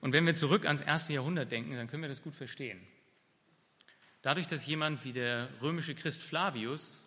Und 0.00 0.14
wenn 0.14 0.24
wir 0.24 0.34
zurück 0.34 0.64
ans 0.64 0.80
erste 0.80 1.12
Jahrhundert 1.12 1.52
denken, 1.52 1.76
dann 1.76 1.88
können 1.88 2.02
wir 2.02 2.08
das 2.08 2.22
gut 2.22 2.34
verstehen. 2.34 2.80
Dadurch, 4.22 4.46
dass 4.46 4.64
jemand 4.64 5.04
wie 5.04 5.12
der 5.12 5.50
römische 5.60 5.94
Christ 5.94 6.22
Flavius 6.22 7.04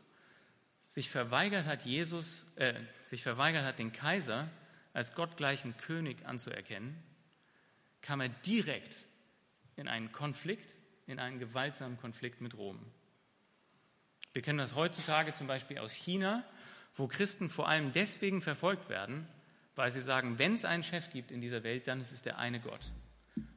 sich 0.90 1.10
verweigert 1.10 1.66
hat, 1.66 1.88
Jesus, 1.88 2.46
äh, 2.56 2.76
sich 3.02 3.24
verweigert 3.24 3.66
hat, 3.66 3.80
den 3.80 3.94
Kaiser 3.94 4.48
als 4.94 5.16
gottgleichen 5.16 5.76
König 5.78 6.24
anzuerkennen, 6.28 7.02
kam 8.04 8.22
er 8.22 8.30
direkt 8.30 8.96
in 9.76 9.88
einen 9.88 10.12
Konflikt 10.12 10.76
in 11.08 11.18
einen 11.18 11.40
gewaltsamen 11.40 11.98
Konflikt 11.98 12.42
mit 12.42 12.56
Rom. 12.56 12.80
Wir 14.34 14.44
kennen 14.44 14.60
das 14.60 14.76
heutzutage 14.76 15.34
zum 15.34 15.48
Beispiel 15.48 15.80
aus 15.80 15.94
China, 15.94 16.46
wo 17.00 17.08
Christen 17.08 17.50
vor 17.50 17.70
allem 17.70 17.94
deswegen 17.94 18.42
verfolgt 18.42 18.90
werden, 18.90 19.26
weil 19.76 19.90
sie 19.90 20.02
sagen, 20.02 20.38
wenn 20.38 20.54
es 20.54 20.66
einen 20.66 20.84
Chef 20.84 21.10
gibt 21.12 21.32
in 21.32 21.40
dieser 21.40 21.64
Welt, 21.64 21.88
dann 21.88 22.02
ist 22.02 22.12
es 22.12 22.22
der 22.22 22.38
eine 22.38 22.60
Gott 22.60 22.92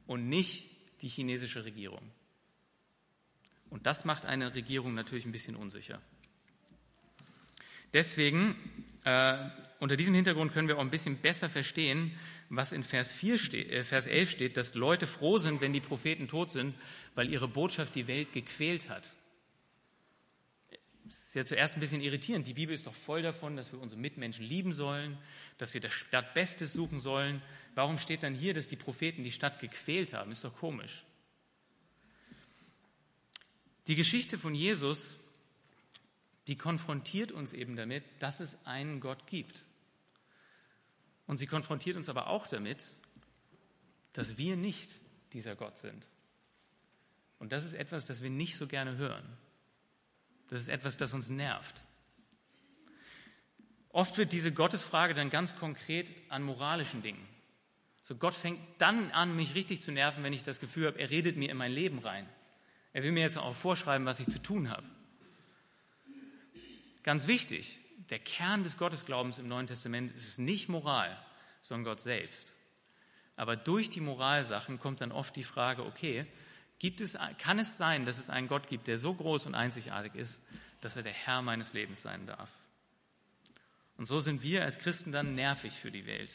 und 0.07 0.29
nicht 0.29 0.65
die 1.01 1.09
chinesische 1.09 1.65
Regierung. 1.65 2.01
Und 3.69 3.85
das 3.85 4.05
macht 4.05 4.25
eine 4.25 4.55
Regierung 4.55 4.93
natürlich 4.93 5.25
ein 5.25 5.33
bisschen 5.33 5.55
unsicher. 5.55 6.01
Deswegen, 7.91 8.55
äh, 9.03 9.37
unter 9.79 9.97
diesem 9.97 10.15
Hintergrund 10.15 10.53
können 10.53 10.69
wir 10.69 10.77
auch 10.77 10.81
ein 10.81 10.89
bisschen 10.89 11.17
besser 11.17 11.49
verstehen, 11.49 12.17
was 12.49 12.71
in 12.71 12.83
Vers, 12.83 13.11
4 13.11 13.37
steht, 13.37 13.69
äh, 13.69 13.83
Vers 13.83 14.05
11 14.05 14.31
steht, 14.31 14.57
dass 14.57 14.73
Leute 14.73 15.05
froh 15.05 15.37
sind, 15.37 15.59
wenn 15.59 15.73
die 15.73 15.81
Propheten 15.81 16.27
tot 16.27 16.49
sind, 16.49 16.75
weil 17.15 17.29
ihre 17.29 17.47
Botschaft 17.47 17.95
die 17.95 18.07
Welt 18.07 18.31
gequält 18.31 18.89
hat. 18.89 19.13
Das 21.19 21.27
ist 21.27 21.35
ja 21.35 21.45
zuerst 21.45 21.73
ein 21.75 21.79
bisschen 21.79 22.01
irritierend. 22.01 22.47
Die 22.47 22.53
Bibel 22.53 22.73
ist 22.73 22.87
doch 22.87 22.93
voll 22.93 23.21
davon, 23.21 23.55
dass 23.55 23.71
wir 23.71 23.79
unsere 23.79 23.99
Mitmenschen 23.99 24.45
lieben 24.45 24.73
sollen, 24.73 25.17
dass 25.57 25.73
wir 25.73 25.81
der 25.81 25.89
Stadt 25.89 26.33
Bestes 26.33 26.73
suchen 26.73 26.99
sollen. 26.99 27.41
Warum 27.75 27.97
steht 27.97 28.23
dann 28.23 28.35
hier, 28.35 28.53
dass 28.53 28.67
die 28.67 28.75
Propheten 28.75 29.23
die 29.23 29.31
Stadt 29.31 29.59
gequält 29.59 30.13
haben? 30.13 30.31
Ist 30.31 30.43
doch 30.43 30.55
komisch. 30.55 31.03
Die 33.87 33.95
Geschichte 33.95 34.37
von 34.37 34.55
Jesus, 34.55 35.17
die 36.47 36.57
konfrontiert 36.57 37.31
uns 37.31 37.53
eben 37.53 37.75
damit, 37.75 38.03
dass 38.19 38.39
es 38.39 38.57
einen 38.65 38.99
Gott 38.99 39.27
gibt. 39.27 39.65
Und 41.27 41.37
sie 41.37 41.47
konfrontiert 41.47 41.97
uns 41.97 42.09
aber 42.09 42.27
auch 42.27 42.47
damit, 42.47 42.85
dass 44.13 44.37
wir 44.37 44.55
nicht 44.55 44.95
dieser 45.33 45.55
Gott 45.55 45.77
sind. 45.77 46.07
Und 47.39 47.51
das 47.51 47.65
ist 47.65 47.73
etwas, 47.73 48.05
das 48.05 48.21
wir 48.21 48.29
nicht 48.29 48.55
so 48.55 48.67
gerne 48.67 48.97
hören. 48.97 49.25
Das 50.49 50.61
ist 50.61 50.69
etwas, 50.69 50.97
das 50.97 51.13
uns 51.13 51.29
nervt. 51.29 51.83
Oft 53.89 54.17
wird 54.17 54.31
diese 54.31 54.51
Gottesfrage 54.51 55.13
dann 55.13 55.29
ganz 55.29 55.55
konkret 55.55 56.11
an 56.29 56.43
moralischen 56.43 57.03
Dingen. 57.03 57.25
So 58.01 58.15
Gott 58.15 58.33
fängt 58.33 58.59
dann 58.79 59.11
an, 59.11 59.35
mich 59.35 59.55
richtig 59.55 59.81
zu 59.81 59.91
nerven, 59.91 60.23
wenn 60.23 60.33
ich 60.33 60.43
das 60.43 60.59
Gefühl 60.59 60.87
habe, 60.87 60.99
er 60.99 61.09
redet 61.09 61.37
mir 61.37 61.49
in 61.49 61.57
mein 61.57 61.71
Leben 61.71 61.99
rein. 61.99 62.27
Er 62.91 63.03
will 63.03 63.11
mir 63.11 63.21
jetzt 63.21 63.37
auch 63.37 63.55
vorschreiben, 63.55 64.05
was 64.05 64.19
ich 64.19 64.27
zu 64.27 64.41
tun 64.41 64.69
habe. 64.69 64.83
Ganz 67.03 67.27
wichtig, 67.27 67.79
der 68.09 68.19
Kern 68.19 68.63
des 68.63 68.77
Gottesglaubens 68.77 69.37
im 69.37 69.47
Neuen 69.47 69.67
Testament 69.67 70.11
ist 70.11 70.39
nicht 70.39 70.69
Moral, 70.69 71.17
sondern 71.61 71.85
Gott 71.85 72.01
selbst. 72.01 72.53
Aber 73.35 73.55
durch 73.55 73.89
die 73.89 74.01
Moralsachen 74.01 74.79
kommt 74.79 75.01
dann 75.01 75.11
oft 75.11 75.35
die 75.35 75.43
Frage, 75.43 75.85
okay, 75.85 76.25
gibt 76.79 77.01
es, 77.01 77.17
kann 77.37 77.59
es 77.59 77.77
sein, 77.77 78.05
dass 78.05 78.19
es 78.19 78.29
einen 78.29 78.47
Gott 78.47 78.67
gibt, 78.67 78.87
der 78.87 78.97
so 78.97 79.13
groß 79.13 79.45
und 79.45 79.55
einzigartig 79.55 80.15
ist, 80.15 80.41
dass 80.81 80.95
er 80.95 81.03
der 81.03 81.13
Herr 81.13 81.41
meines 81.41 81.73
Lebens 81.73 82.01
sein 82.01 82.25
darf? 82.27 82.51
Und 83.97 84.05
so 84.05 84.19
sind 84.19 84.43
wir 84.43 84.63
als 84.63 84.79
Christen 84.79 85.11
dann 85.11 85.35
nervig 85.35 85.73
für 85.73 85.91
die 85.91 86.05
Welt. 86.05 86.31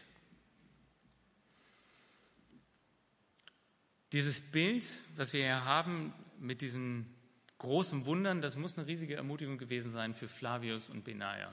Dieses 4.13 4.41
Bild, 4.41 4.89
was 5.17 5.33
wir 5.33 5.43
hier 5.43 5.65
haben 5.65 6.15
mit 6.39 6.61
diesen 6.61 7.15
großen 7.59 8.07
Wundern, 8.07 8.41
das 8.41 8.57
muss 8.57 8.79
eine 8.79 8.87
riesige 8.87 9.17
Ermutigung 9.17 9.59
gewesen 9.59 9.91
sein 9.91 10.15
für 10.15 10.29
Flavius 10.29 10.89
und 10.89 11.05
Benaja. 11.05 11.53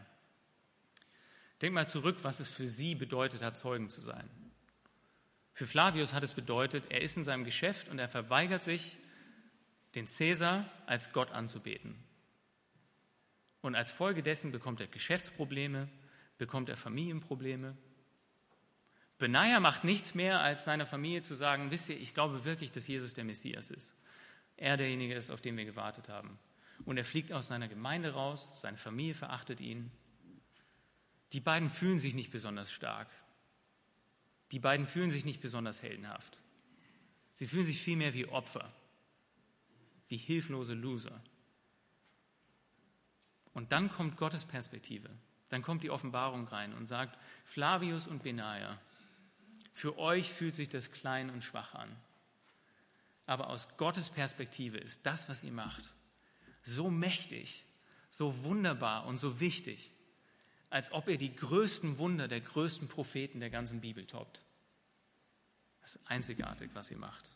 Denk 1.62 1.74
mal 1.74 1.88
zurück, 1.88 2.18
was 2.22 2.40
es 2.40 2.48
für 2.48 2.68
sie 2.68 2.96
bedeutet 2.96 3.42
hat, 3.42 3.58
Zeugen 3.58 3.90
zu 3.90 4.02
sein. 4.02 4.30
Für 5.56 5.66
Flavius 5.66 6.12
hat 6.12 6.22
es 6.22 6.34
bedeutet, 6.34 6.84
er 6.90 7.00
ist 7.00 7.16
in 7.16 7.24
seinem 7.24 7.46
Geschäft 7.46 7.88
und 7.88 7.98
er 7.98 8.10
verweigert 8.10 8.62
sich, 8.62 8.98
den 9.96 10.06
Cäsar 10.06 10.70
als 10.86 11.14
Gott 11.14 11.32
anzubeten. 11.32 11.96
Und 13.62 13.74
als 13.74 13.90
Folge 13.90 14.22
dessen 14.22 14.52
bekommt 14.52 14.82
er 14.82 14.88
Geschäftsprobleme, 14.88 15.88
bekommt 16.38 16.68
er 16.68 16.76
Familienprobleme. 16.76 17.78
Benaja 19.18 19.62
macht 19.62 19.86
nichts 19.86 20.14
mehr, 20.14 20.42
als 20.42 20.66
seiner 20.66 20.86
Familie 20.86 21.22
zu 21.22 21.36
sagen, 21.36 21.72
wisst 21.72 21.88
ihr, 21.88 21.98
ich 21.98 22.14
glaube 22.14 22.44
wirklich, 22.44 22.74
dass 22.74 22.86
Jesus 22.86 23.14
der 23.14 23.24
Messias 23.24 23.70
ist. 23.70 23.96
Er 24.58 24.76
derjenige 24.76 25.16
ist, 25.16 25.30
auf 25.30 25.40
den 25.40 25.56
wir 25.56 25.64
gewartet 25.64 26.10
haben. 26.10 26.38
Und 26.84 26.98
er 26.98 27.06
fliegt 27.06 27.32
aus 27.32 27.48
seiner 27.48 27.70
Gemeinde 27.70 28.12
raus, 28.12 28.52
seine 28.60 28.76
Familie 28.76 29.14
verachtet 29.14 29.62
ihn. 29.62 29.90
Die 31.32 31.40
beiden 31.40 31.70
fühlen 31.70 32.00
sich 32.00 32.14
nicht 32.14 32.32
besonders 32.32 32.74
stark. 32.74 33.08
Die 34.52 34.60
beiden 34.60 34.88
fühlen 34.88 35.12
sich 35.12 35.26
nicht 35.26 35.42
besonders 35.42 35.82
heldenhaft. 35.82 36.38
Sie 37.34 37.48
fühlen 37.48 37.66
sich 37.66 37.82
vielmehr 37.82 38.14
wie 38.14 38.28
Opfer, 38.28 38.72
wie 40.08 40.18
hilflose 40.18 40.74
Loser. 40.74 41.22
Und 43.54 43.72
dann 43.72 43.92
kommt 43.92 44.18
Gottes 44.18 44.46
Perspektive, 44.46 45.10
dann 45.50 45.62
kommt 45.62 45.84
die 45.84 45.90
Offenbarung 45.90 46.48
rein 46.48 46.74
und 46.74 46.86
sagt, 46.86 47.18
Flavius 47.44 48.08
und 48.08 48.24
Benaja, 48.24 48.80
für 49.74 49.98
euch 49.98 50.32
fühlt 50.32 50.56
sich 50.56 50.70
das 50.70 50.92
klein 50.92 51.30
und 51.30 51.44
schwach 51.44 51.74
an. 51.74 51.96
Aber 53.26 53.50
aus 53.50 53.68
Gottes 53.78 54.10
Perspektive 54.10 54.78
ist 54.78 55.06
das, 55.06 55.28
was 55.28 55.44
ihr 55.44 55.52
macht, 55.52 55.94
so 56.62 56.90
mächtig, 56.90 57.66
so 58.10 58.44
wunderbar 58.44 59.06
und 59.06 59.18
so 59.18 59.40
wichtig, 59.40 59.92
als 60.70 60.92
ob 60.92 61.08
er 61.08 61.18
die 61.18 61.36
größten 61.36 61.98
Wunder 61.98 62.28
der 62.28 62.42
größten 62.42 62.88
Propheten 62.88 63.40
der 63.40 63.50
ganzen 63.50 63.82
Bibel 63.82 64.06
toppt. 64.06 64.42
Das 65.82 65.96
ist 65.96 66.02
einzigartig, 66.08 66.72
was 66.74 66.90
ihr 66.92 66.98
macht. 66.98 67.30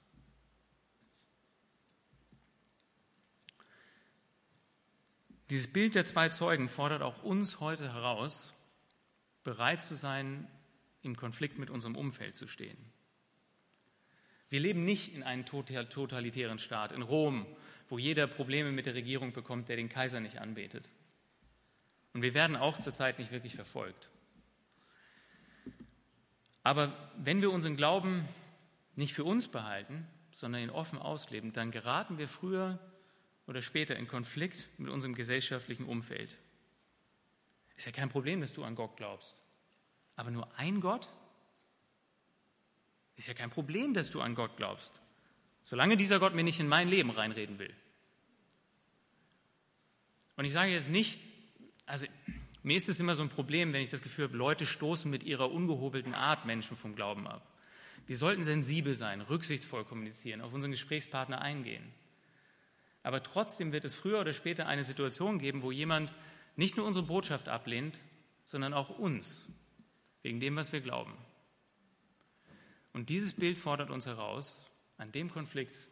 Dieses 5.50 5.72
Bild 5.72 5.96
der 5.96 6.06
zwei 6.06 6.30
Zeugen 6.30 6.70
fordert 6.70 7.02
auch 7.02 7.24
uns 7.24 7.60
heute 7.60 7.92
heraus, 7.92 8.54
bereit 9.44 9.82
zu 9.82 9.96
sein, 9.96 10.48
im 11.02 11.16
Konflikt 11.16 11.58
mit 11.58 11.70
unserem 11.70 11.96
Umfeld 11.96 12.38
zu 12.38 12.48
stehen. 12.48 12.78
Wir 14.50 14.60
leben 14.60 14.84
nicht 14.84 15.14
in 15.14 15.24
einem 15.24 15.46
totalitären 15.46 16.60
Staat, 16.60 16.92
in 16.92 17.02
Rom, 17.02 17.46
wo 17.88 17.98
jeder 17.98 18.28
Probleme 18.28 18.72
mit 18.72 18.86
der 18.86 18.96
Regierung 18.96 19.32
bekommt, 19.32 19.70
der 19.70 19.76
den 19.76 19.90
Kaiser 19.90 20.20
nicht 20.20 20.40
anbetet. 20.40 20.92
Und 22.14 22.22
wir 22.22 22.34
werden 22.34 22.56
auch 22.56 22.80
zurzeit 22.80 23.20
nicht 23.20 23.32
wirklich 23.32 23.56
verfolgt. 23.56 24.10
Aber 26.64 26.94
wenn 27.18 27.42
wir 27.42 27.52
unseren 27.52 27.78
Glauben 27.78 28.28
nicht 28.96 29.14
für 29.14 29.24
uns 29.24 29.48
behalten, 29.48 30.08
sondern 30.32 30.62
ihn 30.62 30.70
offen 30.70 31.00
ausleben, 31.00 31.54
dann 31.54 31.72
geraten 31.72 32.18
wir 32.18 32.28
früher 32.28 32.80
oder 33.48 33.62
später 33.62 33.96
in 33.96 34.08
Konflikt 34.08 34.70
mit 34.78 34.92
unserem 34.92 35.16
gesellschaftlichen 35.16 35.86
Umfeld. 35.86 36.38
Ist 37.76 37.86
ja 37.86 37.92
kein 37.92 38.10
Problem, 38.10 38.42
dass 38.42 38.54
du 38.54 38.64
an 38.64 38.76
Gott 38.76 38.98
glaubst. 38.98 39.36
Aber 40.16 40.32
nur 40.32 40.54
ein 40.58 40.82
Gott? 40.82 41.10
Ist 43.16 43.28
ja 43.28 43.34
kein 43.34 43.50
Problem, 43.50 43.94
dass 43.94 44.12
du 44.12 44.22
an 44.22 44.36
Gott 44.36 44.58
glaubst. 44.58 44.94
Solange 45.64 45.98
dieser 45.98 46.20
Gott 46.20 46.36
mir 46.36 46.44
nicht 46.44 46.60
in 46.60 46.68
mein 46.68 46.90
Leben 46.90 47.10
reinreden 47.10 47.58
will. 47.58 47.74
Und 50.36 50.46
ich 50.46 50.52
sage 50.52 50.72
jetzt 50.72 50.90
nicht, 50.90 51.20
also 51.90 52.06
mir 52.62 52.78
ist 52.78 52.90
es 52.90 53.00
immer 53.00 53.16
so 53.16 53.24
ein 53.24 53.30
Problem, 53.30 53.74
wenn 53.74 53.82
ich 53.82 53.90
das 53.90 54.02
Gefühl 54.02 54.26
habe, 54.26 54.38
Leute 54.38 54.66
stoßen 54.66 55.10
mit 55.10 55.24
ihrer 55.24 55.52
ungehobelten 55.52 56.14
Art 56.14 56.46
Menschen 56.46 56.78
vom 56.78 56.96
Glauben 56.96 57.28
ab. 57.28 57.46
Wir 58.06 58.18
sollten 58.18 58.44
sensibel 58.44 58.94
sein, 58.94 59.22
rücksichtsvoll 59.22 59.86
kommunizieren, 59.86 60.42
auf 60.42 60.54
unseren 60.54 60.72
Gesprächspartner 60.72 61.42
eingehen. 61.42 61.84
Aber 63.02 63.24
trotzdem 63.24 63.72
wird 63.72 63.86
es 63.86 63.96
früher 63.96 64.20
oder 64.20 64.34
später 64.34 64.68
eine 64.68 64.84
Situation 64.84 65.40
geben, 65.40 65.62
wo 65.62 65.72
jemand 65.72 66.14
nicht 66.56 66.78
nur 66.78 66.86
unsere 66.86 67.06
Botschaft 67.06 67.48
ablehnt, 67.48 68.00
sondern 68.46 68.74
auch 68.74 68.90
uns, 68.90 69.46
wegen 70.22 70.40
dem, 70.40 70.56
was 70.56 70.74
wir 70.74 70.82
glauben. 70.82 71.14
Und 72.94 73.10
dieses 73.10 73.34
Bild 73.34 73.58
fordert 73.58 73.90
uns 73.90 74.06
heraus, 74.06 74.60
an 74.98 75.12
dem 75.12 75.32
Konflikt 75.32 75.88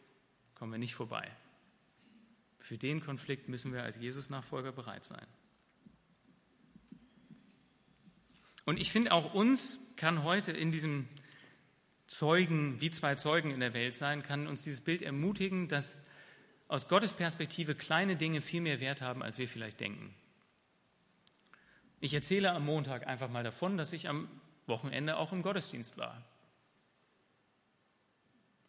kommen 0.56 0.72
wir 0.72 0.80
nicht 0.80 0.96
vorbei. 0.96 1.32
Für 2.60 2.78
den 2.78 3.00
Konflikt 3.00 3.48
müssen 3.48 3.72
wir 3.72 3.84
als 3.84 3.98
Jesus-Nachfolger 3.98 4.72
bereit 4.72 5.06
sein. 5.06 5.26
Und 8.68 8.82
ich 8.82 8.92
finde, 8.92 9.14
auch 9.14 9.34
uns 9.34 9.80
kann 9.96 10.26
heute 10.26 10.52
in 10.52 10.74
diesem 10.74 11.08
Zeugen, 12.06 12.82
wie 12.82 12.92
zwei 12.92 13.16
Zeugen 13.16 13.52
in 13.52 13.62
der 13.62 13.74
Welt 13.74 13.96
sein, 13.96 14.24
kann 14.24 14.46
uns 14.46 14.62
dieses 14.62 14.82
Bild 14.82 15.02
ermutigen, 15.02 15.70
dass 15.70 16.02
aus 16.68 16.90
Gottes 16.90 17.14
Perspektive 17.14 17.76
kleine 17.76 18.18
Dinge 18.18 18.42
viel 18.42 18.60
mehr 18.60 18.82
Wert 18.82 19.02
haben, 19.02 19.24
als 19.24 19.38
wir 19.38 19.48
vielleicht 19.48 19.80
denken. 19.80 20.14
Ich 22.02 22.14
erzähle 22.14 22.52
am 22.52 22.66
Montag 22.66 23.08
einfach 23.08 23.30
mal 23.30 23.46
davon, 23.46 23.78
dass 23.78 23.94
ich 23.94 24.10
am 24.10 24.28
Wochenende 24.66 25.16
auch 25.16 25.32
im 25.32 25.44
Gottesdienst 25.44 25.98
war. 25.98 26.22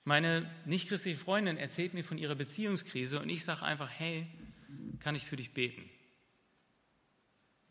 Meine 0.05 0.49
nichtchristliche 0.65 1.19
Freundin 1.19 1.57
erzählt 1.57 1.93
mir 1.93 2.05
von 2.05 2.19
ihrer 2.19 2.37
Beziehungskrise 2.37 3.19
und 3.19 3.29
ich 3.31 3.43
sage 3.43 3.65
einfach, 3.65 3.91
hey, 3.91 4.29
kann 5.01 5.17
ich 5.17 5.27
für 5.27 5.37
dich 5.37 5.55
beten? 5.55 5.91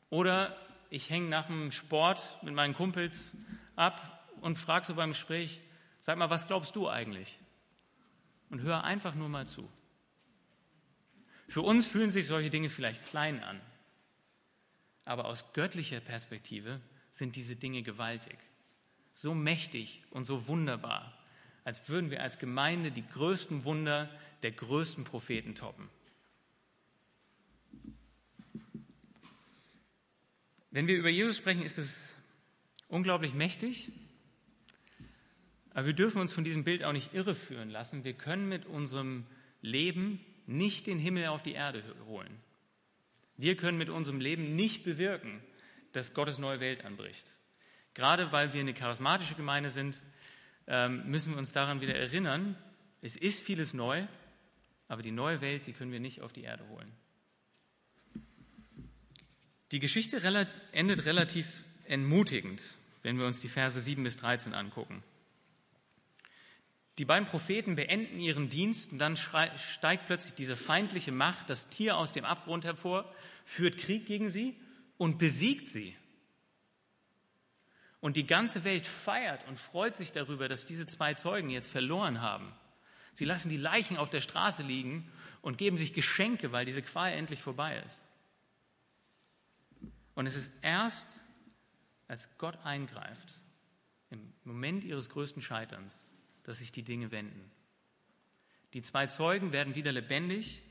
Oder 0.09 0.57
ich 0.89 1.10
hänge 1.10 1.30
nach 1.30 1.47
dem 1.47 1.71
Sport 1.71 2.38
mit 2.43 2.54
meinen 2.54 2.73
Kumpels 2.73 3.36
ab 3.76 4.26
und 4.41 4.58
frage 4.58 4.86
so 4.86 4.95
beim 4.95 5.10
Gespräch, 5.10 5.62
sag 6.00 6.17
mal, 6.17 6.30
was 6.30 6.47
glaubst 6.47 6.76
du 6.76 6.89
eigentlich? 6.89 7.38
Und 8.50 8.62
hör 8.62 8.84
einfach 8.84 9.15
nur 9.15 9.30
mal 9.30 9.47
zu. 9.47 9.69
Für 11.47 11.62
uns 11.62 11.88
fühlen 11.88 12.10
sich 12.10 12.28
solche 12.28 12.50
Dinge 12.50 12.69
vielleicht 12.69 13.06
klein 13.06 13.43
an, 13.43 13.62
aber 15.06 15.26
aus 15.26 15.54
göttlicher 15.54 16.02
Perspektive 16.02 16.82
sind 17.12 17.36
diese 17.36 17.56
Dinge 17.56 17.84
gewaltig, 17.84 18.38
so 19.13 19.34
mächtig 19.34 20.04
und 20.12 20.26
so 20.26 20.47
wunderbar, 20.47 21.17
als 21.63 21.88
würden 21.89 22.12
wir 22.12 22.21
als 22.21 22.39
Gemeinde 22.39 22.91
die 22.91 23.08
größten 23.08 23.63
Wunder 23.63 24.10
der 24.43 24.52
größten 24.52 25.04
Propheten 25.04 25.56
toppen. 25.56 25.89
Wenn 30.71 30.88
wir 30.88 30.97
über 30.97 31.10
Jesus 31.10 31.38
sprechen, 31.38 31.62
ist 31.62 31.77
es 31.77 32.15
unglaublich 32.88 33.34
mächtig, 33.34 33.91
aber 35.71 35.88
wir 35.88 35.93
dürfen 35.93 36.19
uns 36.19 36.34
von 36.34 36.43
diesem 36.43 36.63
Bild 36.63 36.84
auch 36.84 36.91
nicht 36.91 37.13
irreführen 37.13 37.69
lassen. 37.69 38.03
Wir 38.03 38.13
können 38.13 38.49
mit 38.49 38.65
unserem 38.65 39.25
Leben 39.62 40.19
nicht 40.47 40.88
den 40.88 40.97
Himmel 40.97 41.27
auf 41.27 41.43
die 41.43 41.53
Erde 41.53 41.84
holen. 42.08 42.36
Wir 43.38 43.56
können 43.56 43.77
mit 43.77 43.89
unserem 43.89 44.19
Leben 44.19 44.56
nicht 44.56 44.84
bewirken, 44.84 45.41
dass 45.91 46.13
Gottes 46.13 46.39
neue 46.39 46.60
Welt 46.60 46.84
anbricht. 46.84 47.32
Gerade 47.93 48.32
weil 48.32 48.53
wir 48.53 48.62
eine 48.62 48.73
charismatische 48.73 49.36
Gemeinde 49.36 49.69
sind, 49.69 50.01
ähm, 50.65 51.10
müssen 51.10 51.34
wir 51.34 51.38
uns 51.38 51.51
daran 51.53 51.80
wieder 51.82 51.95
erinnern, 51.95 52.56
es 53.01 53.15
ist 53.15 53.41
vieles 53.41 53.73
neu, 53.73 54.06
aber 54.88 55.01
die 55.01 55.12
neue 55.12 55.41
Welt, 55.41 55.67
die 55.67 55.73
können 55.73 55.91
wir 55.91 55.99
nicht 55.99 56.21
auf 56.21 56.34
die 56.34 56.43
Erde 56.43 56.67
holen. 56.69 56.91
Die 59.71 59.80
Geschichte 59.80 60.21
endet 60.71 61.06
relativ 61.06 61.47
entmutigend, 61.86 62.63
wenn 63.03 63.19
wir 63.19 63.25
uns 63.25 63.41
die 63.41 63.49
Verse 63.49 63.80
7 63.80 64.03
bis 64.03 64.17
13 64.17 64.53
angucken. 64.53 65.03
Die 66.97 67.06
beiden 67.06 67.27
Propheten 67.27 67.75
beenden 67.75 68.19
ihren 68.19 68.49
Dienst 68.49 68.91
und 68.91 68.97
dann 68.97 69.17
steigt 69.17 70.08
plötzlich 70.08 70.34
diese 70.34 70.56
feindliche 70.56 71.12
Macht, 71.12 71.49
das 71.49 71.69
Tier 71.69 71.95
aus 71.97 72.12
dem 72.12 72.25
Abgrund 72.25 72.65
hervor, 72.65 73.13
führt 73.45 73.77
Krieg 73.77 74.06
gegen 74.06 74.30
sie 74.30 74.56
und 74.97 75.19
besiegt 75.19 75.67
sie. 75.67 75.95
Und 77.99 78.15
die 78.15 78.25
ganze 78.25 78.63
Welt 78.63 78.88
feiert 78.88 79.47
und 79.47 79.60
freut 79.60 79.95
sich 79.95 80.12
darüber, 80.12 80.47
dass 80.47 80.65
diese 80.65 80.88
zwei 80.88 81.13
Zeugen 81.13 81.49
jetzt 81.49 81.69
verloren 81.69 82.21
haben. 82.21 82.51
Sie 83.13 83.25
lassen 83.25 83.49
die 83.49 83.58
Leichen 83.58 83.97
auf 83.97 84.10
der 84.10 84.21
Straße 84.21 84.63
liegen 84.63 85.12
und 85.41 85.58
geben 85.58 85.77
sich 85.77 85.93
Geschenke, 85.93 86.51
weil 86.51 86.65
diese 86.65 86.82
Qual 86.82 87.12
endlich 87.12 87.41
vorbei 87.41 87.82
ist. 87.86 88.06
Und 90.17 90.25
es 90.25 90.36
ist 90.36 90.51
erst, 90.63 91.13
als 92.08 92.27
Gott 92.39 92.58
eingreift, 92.63 93.39
im 94.10 94.34
Moment 94.45 94.84
ihres 94.84 95.10
größten 95.10 95.43
Scheiterns, 95.43 96.12
dass 96.41 96.58
sich 96.58 96.71
die 96.71 96.82
Dinge 96.82 97.12
wenden. 97.12 97.51
Die 98.73 98.82
zwei 98.82 99.06
Zeugen 99.06 99.51
werden 99.53 99.75
wieder 99.75 99.91
lebendig 99.91 100.63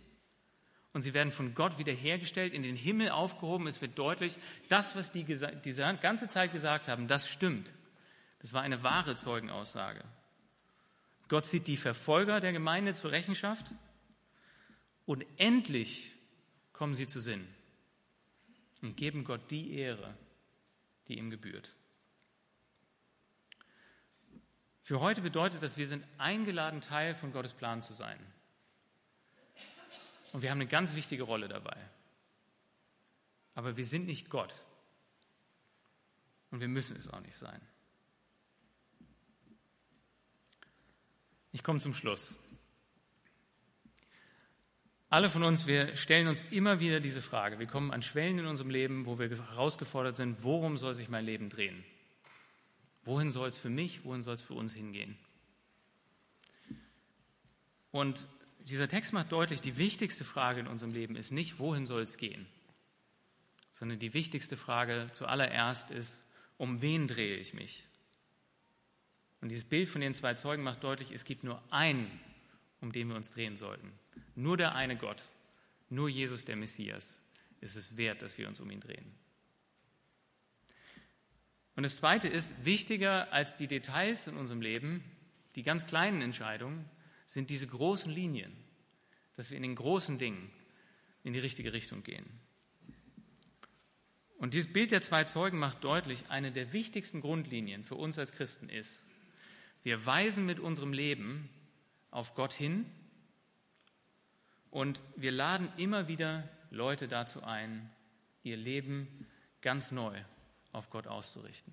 und 0.92 1.02
sie 1.02 1.14
werden 1.14 1.30
von 1.30 1.54
Gott 1.54 1.78
wiederhergestellt, 1.78 2.54
in 2.54 2.64
den 2.64 2.74
Himmel 2.74 3.10
aufgehoben. 3.10 3.68
Es 3.68 3.80
wird 3.80 3.96
deutlich, 3.96 4.36
das, 4.68 4.96
was 4.96 5.12
die 5.12 5.22
die 5.22 5.74
ganze 6.00 6.26
Zeit 6.26 6.50
gesagt 6.50 6.88
haben, 6.88 7.06
das 7.06 7.28
stimmt. 7.28 7.72
Das 8.40 8.52
war 8.52 8.62
eine 8.62 8.82
wahre 8.82 9.14
Zeugenaussage. 9.14 10.02
Gott 11.28 11.46
zieht 11.46 11.68
die 11.68 11.76
Verfolger 11.76 12.40
der 12.40 12.52
Gemeinde 12.52 12.94
zur 12.94 13.12
Rechenschaft 13.12 13.66
und 15.04 15.24
endlich 15.36 16.10
kommen 16.72 16.94
sie 16.94 17.06
zu 17.06 17.20
Sinn 17.20 17.46
und 18.82 18.96
geben 18.96 19.24
Gott 19.24 19.50
die 19.50 19.74
Ehre, 19.74 20.16
die 21.08 21.18
ihm 21.18 21.30
gebührt. 21.30 21.74
Für 24.82 25.00
heute 25.00 25.20
bedeutet 25.20 25.62
das, 25.62 25.76
wir 25.76 25.86
sind 25.86 26.06
eingeladen, 26.16 26.80
Teil 26.80 27.14
von 27.14 27.32
Gottes 27.32 27.54
Plan 27.54 27.82
zu 27.82 27.92
sein. 27.92 28.18
Und 30.32 30.42
wir 30.42 30.50
haben 30.50 30.60
eine 30.60 30.68
ganz 30.68 30.94
wichtige 30.94 31.24
Rolle 31.24 31.48
dabei. 31.48 31.76
Aber 33.54 33.76
wir 33.76 33.84
sind 33.84 34.06
nicht 34.06 34.30
Gott. 34.30 34.54
Und 36.50 36.60
wir 36.60 36.68
müssen 36.68 36.96
es 36.96 37.08
auch 37.08 37.20
nicht 37.20 37.36
sein. 37.36 37.60
Ich 41.52 41.62
komme 41.62 41.80
zum 41.80 41.94
Schluss. 41.94 42.36
Alle 45.08 45.30
von 45.30 45.44
uns, 45.44 45.68
wir 45.68 45.94
stellen 45.94 46.26
uns 46.26 46.42
immer 46.50 46.80
wieder 46.80 46.98
diese 46.98 47.22
Frage. 47.22 47.60
Wir 47.60 47.68
kommen 47.68 47.92
an 47.92 48.02
Schwellen 48.02 48.40
in 48.40 48.46
unserem 48.46 48.70
Leben, 48.70 49.06
wo 49.06 49.20
wir 49.20 49.30
herausgefordert 49.30 50.16
sind, 50.16 50.42
worum 50.42 50.76
soll 50.76 50.94
sich 50.94 51.08
mein 51.08 51.24
Leben 51.24 51.48
drehen? 51.48 51.84
Wohin 53.04 53.30
soll 53.30 53.48
es 53.48 53.56
für 53.56 53.70
mich, 53.70 54.04
wohin 54.04 54.22
soll 54.22 54.34
es 54.34 54.42
für 54.42 54.54
uns 54.54 54.74
hingehen? 54.74 55.16
Und 57.92 58.26
dieser 58.58 58.88
Text 58.88 59.12
macht 59.12 59.30
deutlich, 59.30 59.60
die 59.60 59.78
wichtigste 59.78 60.24
Frage 60.24 60.58
in 60.58 60.66
unserem 60.66 60.92
Leben 60.92 61.14
ist 61.14 61.30
nicht, 61.30 61.60
wohin 61.60 61.86
soll 61.86 62.02
es 62.02 62.16
gehen, 62.16 62.46
sondern 63.70 64.00
die 64.00 64.12
wichtigste 64.12 64.56
Frage 64.56 65.06
zuallererst 65.12 65.92
ist, 65.92 66.24
um 66.56 66.82
wen 66.82 67.06
drehe 67.06 67.36
ich 67.36 67.54
mich? 67.54 67.86
Und 69.40 69.50
dieses 69.50 69.64
Bild 69.64 69.88
von 69.88 70.00
den 70.00 70.14
zwei 70.14 70.34
Zeugen 70.34 70.64
macht 70.64 70.82
deutlich, 70.82 71.12
es 71.12 71.24
gibt 71.24 71.44
nur 71.44 71.62
einen, 71.70 72.10
um 72.80 72.90
den 72.90 73.08
wir 73.08 73.14
uns 73.14 73.30
drehen 73.30 73.56
sollten. 73.56 73.92
Nur 74.34 74.56
der 74.56 74.74
eine 74.74 74.96
Gott, 74.96 75.28
nur 75.88 76.08
Jesus 76.08 76.44
der 76.44 76.56
Messias 76.56 77.18
ist 77.60 77.76
es 77.76 77.96
wert, 77.96 78.22
dass 78.22 78.36
wir 78.38 78.48
uns 78.48 78.60
um 78.60 78.70
ihn 78.70 78.80
drehen. 78.80 79.14
Und 81.74 81.82
das 81.82 81.96
Zweite 81.96 82.28
ist, 82.28 82.64
wichtiger 82.64 83.32
als 83.32 83.56
die 83.56 83.66
Details 83.66 84.26
in 84.26 84.36
unserem 84.36 84.62
Leben, 84.62 85.04
die 85.54 85.62
ganz 85.62 85.86
kleinen 85.86 86.22
Entscheidungen, 86.22 86.88
sind 87.26 87.50
diese 87.50 87.66
großen 87.66 88.10
Linien, 88.10 88.52
dass 89.36 89.50
wir 89.50 89.56
in 89.56 89.62
den 89.62 89.74
großen 89.74 90.18
Dingen 90.18 90.50
in 91.22 91.32
die 91.32 91.38
richtige 91.38 91.72
Richtung 91.72 92.02
gehen. 92.02 92.26
Und 94.38 94.54
dieses 94.54 94.72
Bild 94.72 94.90
der 94.90 95.02
zwei 95.02 95.24
Zeugen 95.24 95.58
macht 95.58 95.82
deutlich, 95.82 96.24
eine 96.28 96.52
der 96.52 96.72
wichtigsten 96.72 97.20
Grundlinien 97.20 97.84
für 97.84 97.94
uns 97.94 98.18
als 98.18 98.32
Christen 98.32 98.68
ist, 98.68 99.00
wir 99.82 100.04
weisen 100.04 100.46
mit 100.46 100.60
unserem 100.60 100.92
Leben 100.92 101.48
auf 102.10 102.34
Gott 102.34 102.52
hin 102.52 102.86
und 104.76 105.00
wir 105.16 105.32
laden 105.32 105.70
immer 105.78 106.06
wieder 106.06 106.46
Leute 106.70 107.08
dazu 107.08 107.42
ein, 107.42 107.90
ihr 108.42 108.58
Leben 108.58 109.26
ganz 109.62 109.90
neu 109.90 110.14
auf 110.70 110.90
Gott 110.90 111.06
auszurichten. 111.06 111.72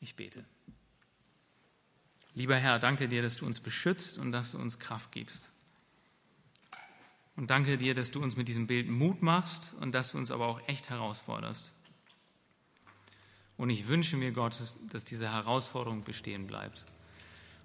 Ich 0.00 0.16
bete. 0.16 0.42
Lieber 2.32 2.56
Herr, 2.56 2.78
danke 2.78 3.08
dir, 3.08 3.20
dass 3.20 3.36
du 3.36 3.44
uns 3.44 3.60
beschützt 3.60 4.16
und 4.16 4.32
dass 4.32 4.52
du 4.52 4.58
uns 4.58 4.78
Kraft 4.78 5.12
gibst. 5.12 5.52
Und 7.36 7.50
danke 7.50 7.76
dir, 7.76 7.94
dass 7.94 8.10
du 8.10 8.22
uns 8.22 8.36
mit 8.36 8.48
diesem 8.48 8.66
Bild 8.66 8.88
Mut 8.88 9.20
machst 9.20 9.74
und 9.80 9.92
dass 9.92 10.12
du 10.12 10.16
uns 10.16 10.30
aber 10.30 10.46
auch 10.46 10.66
echt 10.66 10.88
herausforderst. 10.88 11.74
Und 13.58 13.68
ich 13.68 13.86
wünsche 13.86 14.16
mir, 14.16 14.32
Gott, 14.32 14.58
dass 14.88 15.04
diese 15.04 15.30
Herausforderung 15.30 16.04
bestehen 16.04 16.46
bleibt 16.46 16.86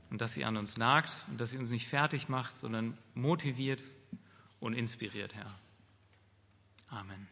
und 0.10 0.22
dass 0.22 0.34
sie 0.34 0.46
an 0.46 0.58
uns 0.58 0.78
nagt 0.78 1.26
und 1.30 1.40
dass 1.40 1.52
sie 1.52 1.58
uns 1.58 1.72
nicht 1.72 1.88
fertig 1.88 2.30
macht, 2.30 2.56
sondern 2.56 2.98
motiviert 3.14 3.84
und 4.60 4.74
inspiriert, 4.74 5.36
Herr. 5.36 5.54
Amen. 6.88 7.28